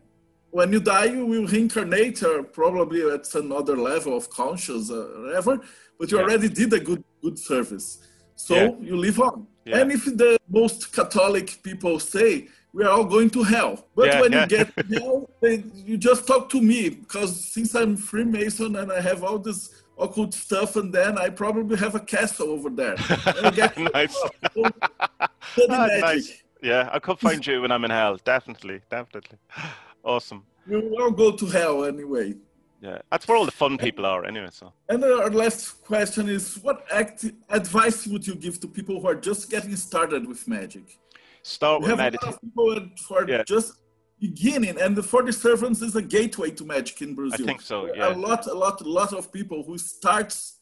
[0.51, 5.21] when you die, you will reincarnate, or probably at another level of conscious, or uh,
[5.21, 5.61] whatever.
[5.97, 6.23] But you yeah.
[6.23, 7.87] already did a good good service,
[8.35, 8.71] so yeah.
[8.79, 9.47] you live on.
[9.65, 9.79] Yeah.
[9.79, 14.31] And if the most Catholic people say we are all going to hell, but when
[14.31, 19.01] you get hell, they, you just talk to me because since I'm Freemason and I
[19.01, 22.95] have all this occult stuff, and then I probably have a castle over there.
[23.93, 24.15] nice.
[24.57, 24.69] oh,
[25.69, 26.43] ah, nice.
[26.61, 28.17] Yeah, I could find you when I'm in hell.
[28.23, 29.37] Definitely, definitely.
[30.05, 30.43] Awesome.
[30.67, 32.35] We will all go to hell anyway.
[32.81, 34.49] Yeah, that's where all the fun people are, anyway.
[34.51, 34.73] So.
[34.89, 39.15] And our last question is: What act- advice would you give to people who are
[39.15, 40.99] just getting started with magic?
[41.41, 42.37] Start we with meditation.
[42.41, 43.43] People who are yeah.
[43.43, 43.75] just
[44.27, 47.43] beginning and the 40 servants is a gateway to magic in brazil.
[47.43, 48.13] i think so yeah.
[48.13, 50.59] a lot a lot a lot of people who starts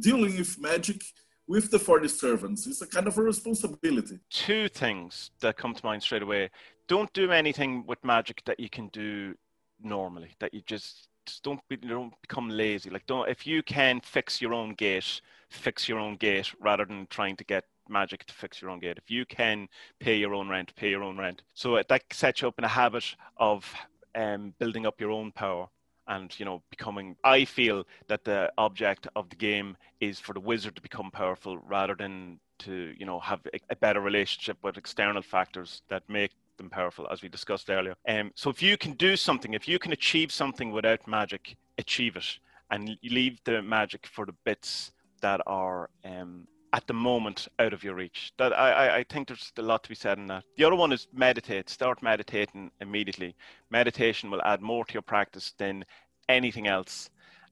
[0.00, 1.00] dealing with magic
[1.48, 2.66] with the 40 servants.
[2.66, 4.20] It's a kind of a responsibility.
[4.30, 6.50] Two things that come to mind straight away.
[6.88, 9.34] Don't do anything with magic that you can do
[9.82, 12.90] normally that you just, just don't be, don't become lazy.
[12.90, 15.20] Like don't if you can fix your own gate
[15.52, 18.98] fix your own gate rather than trying to get magic to fix your own gate.
[18.98, 19.68] If you can
[20.00, 21.42] pay your own rent, pay your own rent.
[21.54, 23.04] So that sets you up in a habit
[23.36, 23.72] of
[24.14, 25.68] um, building up your own power
[26.08, 30.40] and you know becoming i feel that the object of the game is for the
[30.40, 35.22] wizard to become powerful rather than to you know have a, better relationship with external
[35.22, 39.16] factors that make them powerful as we discussed earlier um, so if you can do
[39.16, 42.38] something if you can achieve something without magic achieve it
[42.70, 47.84] and leave the magic for the bits that are um, at the moment out of
[47.84, 48.32] your reach.
[48.38, 50.44] That I, I think there's a lot to be said in that.
[50.56, 51.68] The other one is meditate.
[51.68, 53.34] Start meditating immediately.
[53.70, 55.84] Meditation will add more to your practice than
[56.28, 57.10] anything else.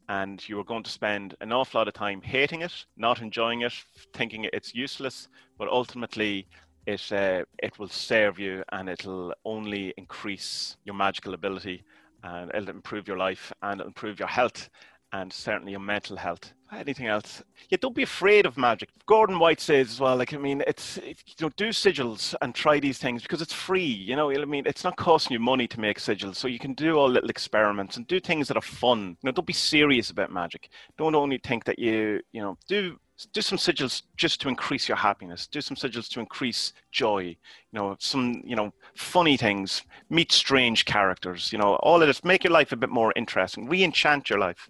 [0.09, 3.61] And you are going to spend an awful lot of time hating it, not enjoying
[3.62, 3.75] it,
[4.14, 6.49] thinking it's useless, but ultimately
[6.87, 11.85] it uh, it will serve you and it'll only increase your magical ability
[12.25, 14.68] and it'll improve your life and it'll improve your health
[15.13, 16.53] and certainly your mental health.
[16.73, 17.43] Anything else?
[17.69, 18.91] Yeah, don't be afraid of magic.
[19.07, 22.55] Gordon White says as well, like, I mean, it's, it, you know, do sigils and
[22.55, 25.67] try these things because it's free, you know, I mean, it's not costing you money
[25.67, 26.37] to make sigils.
[26.37, 29.17] So you can do all little experiments and do things that are fun.
[29.21, 30.69] You know, don't be serious about magic.
[30.97, 32.97] Don't only think that you, you know, do
[33.27, 35.47] do some sigils just to increase your happiness.
[35.47, 37.21] Do some sigils to increase joy.
[37.23, 37.37] You
[37.73, 39.83] know some you know funny things.
[40.09, 41.53] Meet strange characters.
[41.53, 42.25] You know all of this.
[42.25, 43.68] Make your life a bit more interesting.
[43.68, 44.68] Re-enchant your life.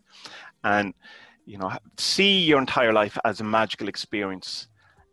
[0.64, 0.94] And
[1.46, 4.68] you know see your entire life as a magical experience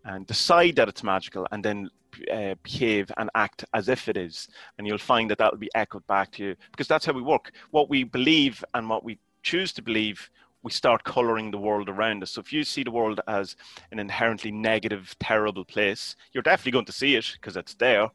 [0.05, 1.89] and decide that it's magical and then
[2.31, 4.47] uh, behave and act as if it is.
[4.77, 7.21] And you'll find that that will be echoed back to you because that's how we
[7.21, 7.51] work.
[7.71, 10.29] What we believe and what we choose to believe
[10.67, 12.31] we start coloring the world around us.
[12.31, 13.55] So if you see the world as
[13.93, 18.09] an inherently negative, terrible place, you're definitely going to see it because it's there.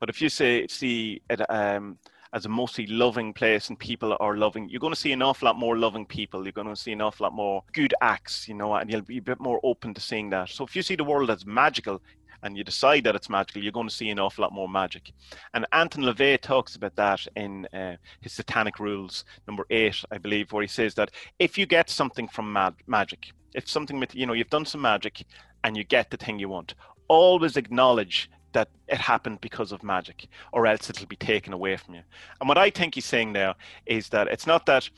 [0.00, 1.98] But if you say see it um,
[2.32, 5.44] as a mostly loving place and people are loving, you're going to see an awful
[5.44, 6.44] lot more loving people.
[6.44, 9.18] You're going to see an awful lot more good acts, you know, and you'll be
[9.18, 10.48] a bit more open to seeing that.
[10.48, 12.00] So if you see the world as magical,
[12.42, 15.12] and you decide that it's magical, you're going to see an awful lot more magic.
[15.54, 20.52] And Anton LaVey talks about that in uh, his Satanic Rules, number eight, I believe,
[20.52, 24.50] where he says that if you get something from magic, if something, you know, you've
[24.50, 25.24] done some magic
[25.64, 26.74] and you get the thing you want,
[27.08, 31.94] always acknowledge that it happened because of magic, or else it'll be taken away from
[31.94, 32.02] you.
[32.40, 33.54] And what I think he's saying there
[33.86, 34.88] is that it's not that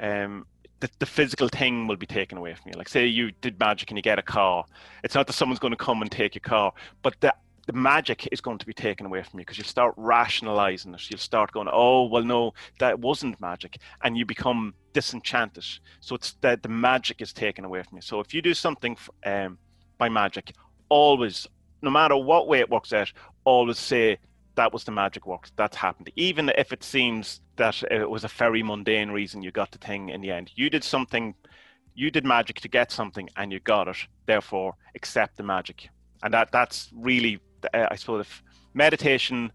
[0.00, 0.46] um,
[0.82, 2.76] the, the physical thing will be taken away from you.
[2.76, 4.64] Like say you did magic and you get a car.
[5.04, 6.72] It's not that someone's going to come and take your car,
[7.02, 7.32] but the
[7.66, 11.08] the magic is going to be taken away from you because you'll start rationalizing it.
[11.08, 13.78] You'll start going, oh, well, no, that wasn't magic.
[14.02, 15.64] And you become disenchanted.
[16.00, 18.02] So it's that the magic is taken away from you.
[18.02, 19.58] So if you do something um,
[19.96, 20.54] by magic,
[20.88, 21.46] always,
[21.82, 23.12] no matter what way it works out,
[23.44, 24.18] always say,
[24.54, 25.48] that was the magic work.
[25.56, 26.10] That's happened.
[26.16, 30.08] Even if it seems that it was a very mundane reason you got the thing
[30.10, 30.50] in the end.
[30.54, 31.34] You did something,
[31.94, 33.96] you did magic to get something and you got it.
[34.26, 35.88] Therefore, accept the magic.
[36.22, 37.40] And that that's really,
[37.74, 38.42] uh, I suppose, if
[38.74, 39.52] meditation,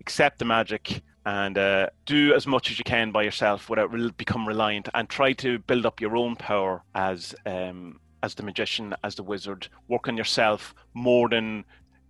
[0.00, 4.12] accept the magic, and uh, do as much as you can by yourself without re-
[4.16, 8.94] become reliant, and try to build up your own power as um, as the magician,
[9.04, 9.68] as the wizard.
[9.88, 11.64] Work on yourself more than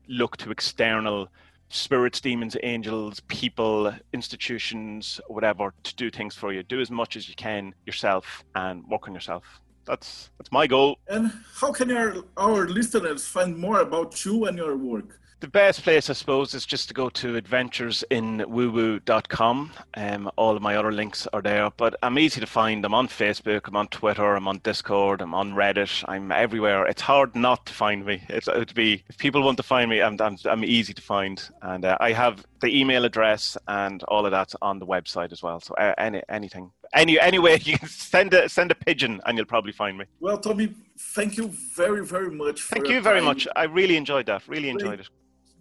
[0.09, 1.29] look to external
[1.69, 6.63] spirits, demons, angels, people, institutions, whatever, to do things for you.
[6.63, 9.45] Do as much as you can yourself and work on yourself.
[9.85, 10.99] That's that's my goal.
[11.09, 15.21] And how can our our listeners find more about you and your work?
[15.41, 19.73] The best place, I suppose, is just to go to adventuresinwoowoo.com.
[19.95, 22.85] Um, all of my other links are there, but I'm easy to find.
[22.85, 26.87] I'm on Facebook, I'm on Twitter, I'm on Discord, I'm on Reddit, I'm everywhere.
[26.87, 28.23] It's hard not to find me.
[28.29, 31.47] It's, it'd be if people want to find me, I'm I'm, I'm easy to find,
[31.61, 35.43] and uh, I have the email address and all of that on the website as
[35.43, 35.61] well.
[35.61, 39.47] So uh, any anything, any anyway, you can send a send a pigeon, and you'll
[39.47, 40.05] probably find me.
[40.21, 40.75] Well, Tommy,
[41.15, 42.63] thank you very very much.
[42.63, 43.25] thank you very time.
[43.25, 43.49] much.
[43.57, 44.43] I really enjoyed that.
[44.49, 45.11] Really enjoyed it.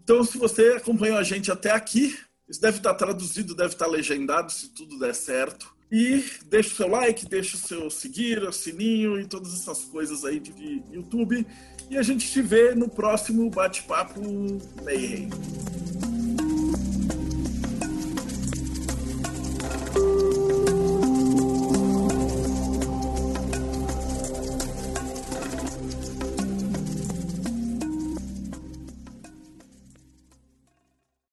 [0.04, 2.16] Então, se você acompanhou a gente até aqui,
[2.48, 5.74] isso deve estar traduzido, deve estar legendado, se tudo der certo.
[5.92, 10.26] E deixa o seu like, deixa o seu seguir, o sininho e todas essas coisas
[10.26, 11.46] aí de YouTube.
[11.90, 14.20] E a gente te vê no próximo bate-papo
[14.84, 15.30] Mayhem.